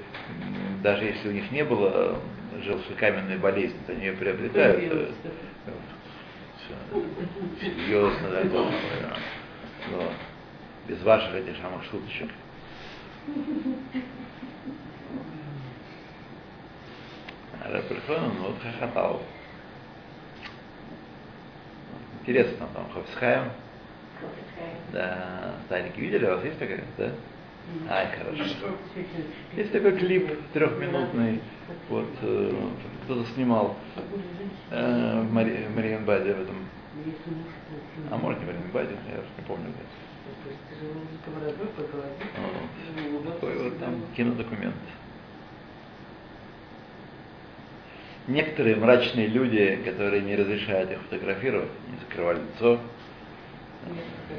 даже 0.84 1.06
если 1.06 1.30
у 1.30 1.32
них 1.32 1.52
не 1.52 1.64
было 1.64 2.18
желчекаменной 2.64 3.38
болезни, 3.38 3.78
то 3.86 3.92
они 3.94 4.06
ее 4.06 4.14
приобретают. 4.14 4.80
э, 4.92 5.12
Серьезно, 7.62 8.30
да. 8.30 9.18
Вот. 9.92 10.12
Без 10.88 11.02
ваших 11.04 11.34
этих 11.36 11.58
самых 11.58 11.84
шуточек. 11.86 12.30
А 17.64 17.72
Рапельхон, 17.72 18.24
он 18.24 18.32
вот 18.38 18.56
хохотал. 18.62 19.22
Интересно, 22.22 22.68
там 22.74 22.90
Хофсхайм, 22.92 23.52
да, 24.92 25.56
Таники 25.70 26.00
видели, 26.00 26.26
у 26.26 26.30
вас 26.30 26.44
есть 26.44 26.58
такая, 26.58 26.84
да? 26.98 27.12
Ай, 27.90 28.08
хорошо. 28.18 28.44
Есть 29.56 29.72
такой 29.72 29.98
клип 29.98 30.30
трехминутный, 30.54 31.42
вот 31.90 32.08
э, 32.22 32.54
кто-то 33.06 33.26
снимал 33.34 33.76
э, 34.72 35.22
в 35.22 35.34
Мари- 35.34 35.68
Мариенбаде 35.76 36.34
в 36.34 36.42
этом, 36.42 36.56
а 38.12 38.18
может 38.18 38.40
не 38.40 38.46
в 38.46 38.48
Мариенбаде, 38.50 38.96
я 39.12 39.20
уже 39.20 39.30
не 39.38 39.44
помню. 39.48 39.66
где. 39.70 39.84
Вот. 43.22 43.34
Такой 43.34 43.58
вот 43.64 43.80
там 43.80 44.02
кинодокумент. 44.16 44.76
Некоторые 48.28 48.76
мрачные 48.76 49.28
люди, 49.28 49.80
которые 49.86 50.22
не 50.24 50.36
разрешают 50.36 50.92
их 50.92 51.00
фотографировать, 51.02 51.70
не 51.88 51.98
закрывали 52.00 52.40
лицо. 52.40 52.80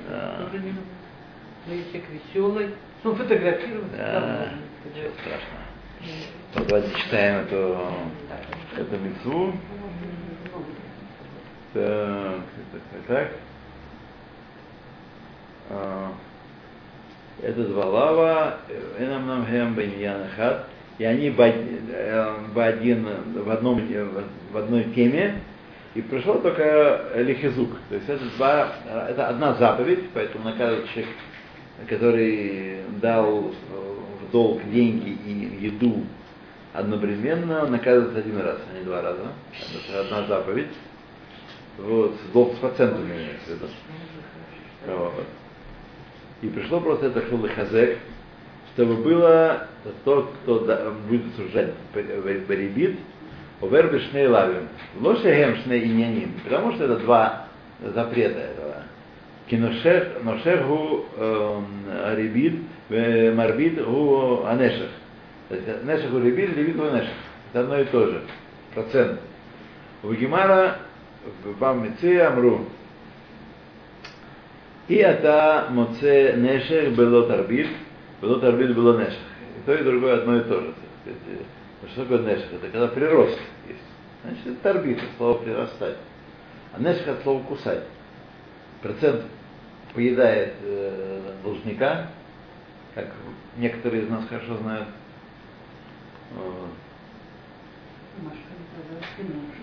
Да. 0.09 0.49
Но 1.67 1.75
если 1.75 2.03
веселый, 2.11 2.71
ну 3.05 3.15
фотографировать. 3.15 3.97
Да, 3.97 4.49
ничего 4.85 5.11
страшного. 5.21 6.69
Давайте 6.69 6.91
читаем 7.01 7.45
эту, 7.47 7.79
эту 8.77 8.99
митцву. 8.99 9.53
Так, 11.73 12.41
так, 12.73 12.81
так, 12.93 13.03
так. 13.07 13.29
А, 15.69 16.13
Это 17.43 17.65
два 17.65 17.85
лава, 17.85 18.59
энам 18.99 19.27
нам 19.27 19.47
хэм 19.47 19.75
беньян 19.75 20.23
хат, 20.37 20.67
и 20.99 21.05
они 21.05 21.29
в 21.29 21.41
один, 21.41 21.81
э, 21.93 22.35
в 22.55 22.59
один- 22.59 23.07
в 23.45 23.51
одном, 23.51 23.79
э, 23.91 24.09
в 24.53 24.57
одной 24.57 24.85
теме, 24.95 25.41
и 25.95 26.01
пришло 26.01 26.39
только 26.39 27.11
лихизук. 27.15 27.71
То 27.91 27.97
есть 27.97 28.09
это, 28.09 28.25
два, 28.39 28.73
это 29.11 29.29
одна 29.29 29.53
заповедь, 29.55 30.09
поэтому 30.15 30.45
наказывает 30.45 30.89
человек, 30.91 31.11
который 31.89 32.81
дал 33.01 33.51
э, 33.51 33.97
в 34.23 34.33
долг 34.33 34.63
деньги 34.71 35.11
и 35.27 35.67
еду 35.67 36.05
одновременно, 36.73 37.67
наказывается 37.67 38.19
один 38.19 38.39
раз, 38.41 38.59
а 38.71 38.79
не 38.79 38.85
два 38.85 39.03
раза. 39.03 39.33
Это 39.89 40.01
одна 40.01 40.27
заповедь. 40.27 40.73
Вот, 41.79 42.15
долг 42.33 42.55
с 42.55 42.59
процентами 42.59 43.13
имеется 43.13 43.47
в 43.47 43.49
виду. 43.51 43.67
Вот. 44.87 45.25
И 46.43 46.49
пришло 46.49 46.81
просто 46.81 47.07
это 47.07 47.23
хазек, 47.55 47.99
чтобы 48.75 48.97
было 48.97 49.69
тот, 50.05 50.33
кто 50.43 50.95
будет 51.09 51.35
сужать 51.37 51.73
барибит, 51.95 52.99
Овербе 53.61 54.01
шней 54.01 54.27
лавим. 54.27 54.69
Лошехем 55.01 55.57
шней 55.63 55.85
иньяним. 55.85 56.35
Потому 56.45 56.73
что 56.73 56.85
это 56.85 56.97
два 56.99 57.49
запрета 57.95 58.39
этого. 58.39 58.66
Ношеху 59.51 61.05
рибит, 62.17 62.63
марбит 62.89 63.85
гу 63.85 64.45
анешех. 64.45 64.91
То 65.49 65.55
есть 65.55 65.85
нешех 65.85 66.13
у 66.13 66.19
рибит, 66.19 66.57
рибит 66.57 66.77
у 66.77 66.91
нешех. 66.91 67.15
Это 67.53 67.61
одно 67.61 67.79
и 67.81 67.85
то 67.85 68.07
же. 68.07 68.23
Процент. 68.75 69.21
У 70.03 70.13
Гемара 70.13 70.79
в 71.45 71.59
Бам 71.59 71.85
Меце 71.85 72.21
Амру. 72.21 72.67
И 74.89 74.95
это 74.97 75.67
моце 75.71 76.35
нешех 76.37 76.95
было 76.95 77.27
тарбит, 77.27 77.69
было 78.21 78.41
тарбит 78.41 78.75
было 78.75 78.99
нешех. 78.99 79.19
И 79.59 79.67
то 79.67 79.75
и 79.75 79.83
другое 79.83 80.19
одно 80.21 80.37
и 80.37 80.41
то 80.45 80.61
же. 80.61 80.75
Э, 81.07 81.11
Что 81.93 82.03
такое 82.03 82.23
нешех? 82.23 82.53
Это 82.53 82.69
когда 82.69 82.87
прирост 82.89 83.39
есть. 83.67 83.81
Значит, 84.23 84.47
это 84.47 84.57
торбит, 84.63 85.01
слово 85.17 85.39
прирастать. 85.39 85.97
А 86.73 86.81
нешех 86.81 87.09
от 87.09 87.23
слова 87.23 87.43
кусать. 87.43 87.83
Процент 88.83 89.23
поедает 89.96 90.54
э, 90.64 91.34
должника, 91.44 92.08
как 92.96 93.08
некоторые 93.58 94.04
из 94.04 94.10
нас 94.10 94.26
хорошо 94.28 94.58
знают. 94.58 94.88
Вот. 96.36 96.70
Машка, 98.24 98.40
это 98.78 99.00
да, 99.00 99.06
ты 99.18 99.24
можешь 99.24 99.62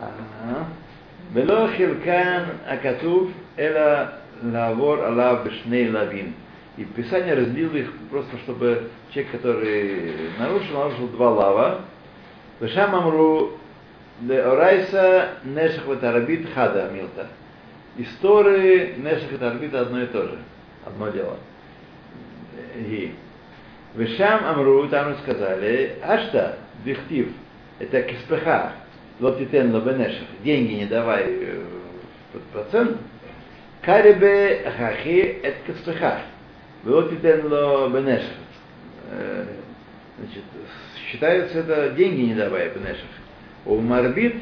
Ага. 0.00 0.66
ולא 1.32 1.68
חלקן 1.76 2.42
הכתוב, 2.66 3.32
אלא 3.58 3.80
לעבור 4.42 4.94
עליו 4.94 5.36
בשני 5.44 5.90
лавин. 5.90 6.32
И 6.78 6.84
Писание 6.84 7.34
разделило 7.34 7.76
их 7.76 7.92
просто, 8.10 8.38
чтобы 8.38 8.90
человек, 9.12 9.32
который 9.32 10.30
нарушил, 10.38 10.78
нарушил 10.78 11.08
два 11.08 11.30
лава. 11.30 11.80
Вешам 12.60 12.94
амру 12.94 13.58
Орайса 14.21 15.29
Нешах 15.43 15.85
Ватарабит 15.85 16.47
Хада 16.53 16.89
Милта. 16.91 17.27
Истории 17.97 18.95
Нешах 18.97 19.31
Ватарабита 19.31 19.81
одно 19.81 20.01
и 20.01 20.07
то 20.07 20.23
же. 20.23 20.37
Одно 20.85 21.09
дело. 21.09 21.37
И 22.75 23.13
Вешам 23.95 24.45
Амру, 24.45 24.87
там 24.89 25.17
сказали, 25.23 25.95
Ашта, 26.03 26.57
Дихтив, 26.85 27.29
это 27.79 28.03
Киспеха, 28.03 28.73
Лотитен 29.19 29.73
Лобенешах, 29.73 30.27
деньги 30.43 30.73
не 30.73 30.85
давай 30.85 31.23
э, 31.25 31.63
под 32.31 32.43
процент, 32.43 32.97
Карибе 33.81 34.71
Хахи, 34.77 35.39
это 35.41 35.57
Киспеха, 35.65 36.21
Лотитен 36.85 37.51
Лобенешах. 37.51 38.27
Значит, 40.19 40.43
считается 41.09 41.59
это 41.59 41.91
деньги 41.91 42.21
не 42.21 42.35
давай 42.35 42.69
Бенешах. 42.69 43.05
У 43.67 43.81
Марбит, 43.81 44.35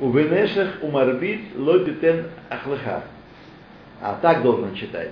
у 0.00 0.10
Бенешах, 0.10 0.78
у 0.82 0.88
Марбит, 0.90 1.40
Лотитен 1.56 2.26
Ахлыха. 2.48 3.02
А 4.00 4.16
так 4.22 4.42
должен 4.42 4.74
читать. 4.76 5.10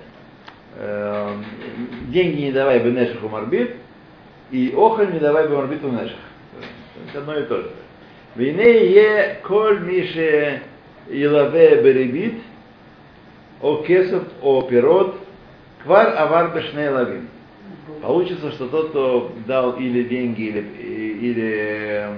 Деньги 2.08 2.42
не 2.42 2.52
давай 2.52 2.78
Бенешах 2.78 3.24
у 3.24 3.28
Марбит, 3.28 3.74
и 4.52 4.72
охоль 4.76 5.12
не 5.12 5.18
давай 5.18 5.48
Бенешах 5.48 5.82
у 5.82 5.88
Нешах. 5.88 6.16
Это 7.08 7.18
одно 7.18 7.36
и 7.36 7.42
то 7.44 7.62
же. 7.62 7.70
Вине 8.36 8.92
е 8.92 9.40
коль 9.42 9.80
мише 9.80 10.62
илаве 11.08 11.82
беребит, 11.82 12.34
о 13.60 13.82
кесов, 13.82 14.24
о 14.42 14.62
пирот, 14.62 15.16
квар 15.82 16.14
авар 16.16 16.54
бешне 16.54 16.90
лавин. 16.90 17.28
Получится, 18.02 18.52
что 18.52 18.68
тот, 18.68 18.90
кто 18.90 19.32
дал 19.46 19.72
или 19.78 20.02
деньги, 20.02 20.42
или, 20.42 20.60
или 21.20 22.08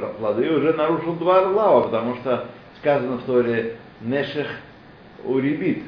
плоды, 0.00 0.50
уже 0.50 0.72
нарушил 0.72 1.14
два 1.14 1.42
лава, 1.42 1.82
потому 1.82 2.16
что 2.16 2.46
сказано 2.78 3.18
в 3.18 3.22
Торе 3.24 3.76
Нешех 4.00 4.48
урибит, 5.24 5.84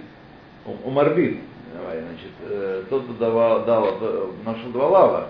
умарбит. 0.84 1.40
Давай, 1.74 2.00
значит, 2.00 2.30
э, 2.48 2.84
тот, 2.88 3.04
кто 3.04 3.12
давал, 3.14 3.64
дал, 3.64 3.98
э, 4.00 4.30
нашел 4.44 4.70
два 4.70 4.88
лава. 4.88 5.28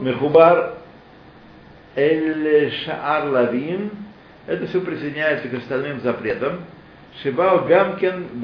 Мехубар 0.00 0.74
Эль 1.94 2.72
Шаар 2.84 3.28
Лавин, 3.28 3.90
это 4.46 4.66
все 4.66 4.80
присоединяется 4.80 5.48
к 5.48 5.54
остальным 5.54 6.00
запретам. 6.00 6.64
Шибал 7.22 7.64
Гамкин 7.66 8.40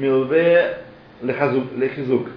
Милве 0.00 0.78
Лехизук. 1.22 2.28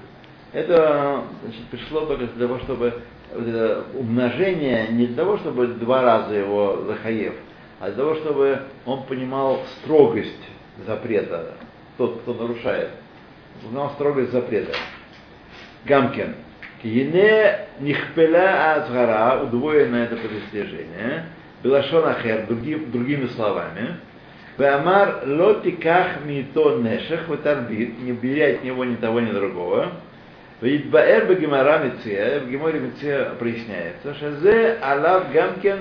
Это 0.54 1.24
значит, 1.44 1.66
пришло 1.70 2.06
только 2.06 2.28
для 2.28 2.48
того, 2.48 2.60
чтобы 2.60 3.02
это 3.36 3.86
умножение 3.94 4.88
не 4.90 5.08
для 5.08 5.16
того, 5.16 5.38
чтобы 5.38 5.68
два 5.68 6.02
раза 6.02 6.34
его 6.34 6.84
захаев, 6.88 7.34
а 7.80 7.88
для 7.88 7.96
того, 7.96 8.16
чтобы 8.16 8.60
он 8.86 9.04
понимал 9.04 9.62
строгость 9.80 10.50
запрета, 10.86 11.54
тот, 11.98 12.22
кто 12.22 12.34
нарушает. 12.34 12.90
Узнал 13.66 13.92
строгость 13.92 14.32
запрета. 14.32 14.74
Гамкин. 15.86 16.36
Киене 16.82 17.68
нихпеля 17.80 18.76
азгара, 18.76 19.42
удвоено 19.42 19.96
это 19.96 20.16
предостережение, 20.16 21.26
Белашон 21.64 22.06
ахер, 22.08 22.46
другим, 22.46 22.92
другими 22.92 23.26
словами, 23.28 23.98
Веамар 24.58 25.24
лотиках 25.26 26.24
мито 26.26 26.78
нешех 26.80 27.28
ватарбит, 27.28 28.00
не 28.00 28.12
бери 28.12 28.42
от 28.42 28.64
него 28.64 28.86
ни 28.86 28.96
того, 28.96 29.20
ни 29.20 29.32
другого. 29.32 29.92
Вейтбаэр 30.61 31.27
бегемара 31.27 31.79
миция, 31.79 32.41
в 32.41 32.51
геморе 32.51 32.79
миция 32.79 33.31
проясняется, 33.35 34.15
шазе 34.15 34.79
алав 34.81 35.33
гамкен 35.33 35.81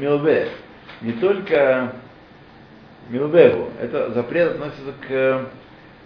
милве, 0.00 0.48
не 1.02 1.12
только 1.12 1.92
милвегу, 3.10 3.68
это 3.80 4.10
запрет 4.12 4.52
относится 4.52 4.94
к 5.06 5.46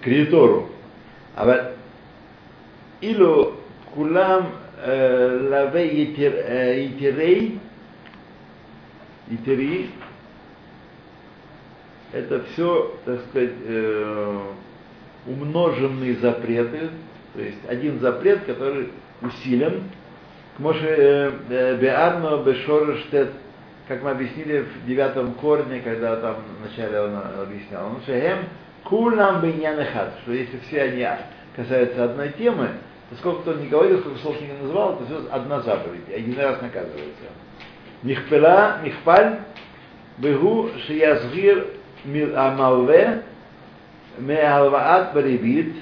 кредитору. 0.02 0.70
А 1.34 1.44
вот 1.44 1.60
אילו 3.02 3.52
כולם 3.94 4.42
אה, 4.84 5.26
לווה 5.50 5.80
יתר, 5.80 6.32
אה, 6.48 6.74
יתרי, 6.76 7.50
יתרי, 9.30 9.86
это 12.12 12.42
все, 12.52 12.94
так 13.06 13.20
сказать, 13.30 13.54
э, 13.64 14.40
умноженные 15.26 16.14
запреты, 16.16 16.90
то 17.37 17.43
есть 17.43 17.59
один 17.69 17.99
запрет, 17.99 18.45
который 18.45 18.89
усилен. 19.21 19.83
Моше 20.57 20.87
э, 20.87 21.31
э, 21.51 21.77
Беарно 21.77 22.43
бешорештет, 22.43 23.29
как 23.87 24.01
мы 24.01 24.09
объяснили 24.09 24.61
в 24.61 24.87
девятом 24.87 25.33
корне, 25.33 25.81
когда 25.81 26.15
там 26.15 26.37
вначале 26.59 26.99
он 26.99 27.11
э, 27.13 27.43
объяснял, 27.43 27.85
он 27.85 28.01
шехем 28.07 28.39
«Эм, 28.39 28.45
кулам 28.83 29.41
биньянехат, 29.41 30.13
что 30.23 30.31
если 30.31 30.57
все 30.67 30.81
они 30.81 31.07
касаются 31.55 32.05
одной 32.05 32.29
темы, 32.29 32.69
то 33.11 33.15
сколько 33.17 33.41
кто 33.41 33.53
не 33.53 33.67
говорил, 33.67 33.99
сколько 33.99 34.17
слов 34.17 34.41
не 34.41 34.51
называл, 34.59 34.97
то 34.97 35.05
все 35.05 35.27
одна 35.31 35.61
заповедь, 35.61 36.09
один 36.11 36.39
раз 36.39 36.59
наказывается. 36.59 37.23
Михпела, 38.01 38.79
михпаль, 38.83 39.41
бегу 40.17 40.71
шиязгир 40.87 41.67
мир 42.03 42.35
амалве, 42.35 43.21
меалваат 44.17 45.13
барибит, 45.13 45.75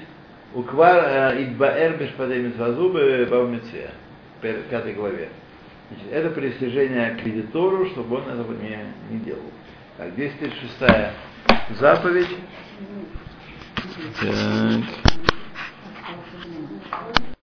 Уквар 0.54 1.34
э, 1.34 1.42
Идбаэр 1.44 1.96
Бешпаде 1.98 2.38
Митвазубы 2.38 3.26
Бавмице, 3.30 3.90
в 4.40 4.40
пятой 4.40 4.94
главе. 4.94 5.28
Значит, 5.90 6.12
это 6.12 6.30
престижение 6.30 7.16
кредитору, 7.22 7.86
чтобы 7.90 8.16
он 8.16 8.28
этого 8.28 8.52
не, 8.54 8.78
не 9.10 9.20
делал. 9.20 9.40
Так, 9.96 10.14
236 10.14 11.78
заповедь. 11.78 12.36
Так. 14.20 15.35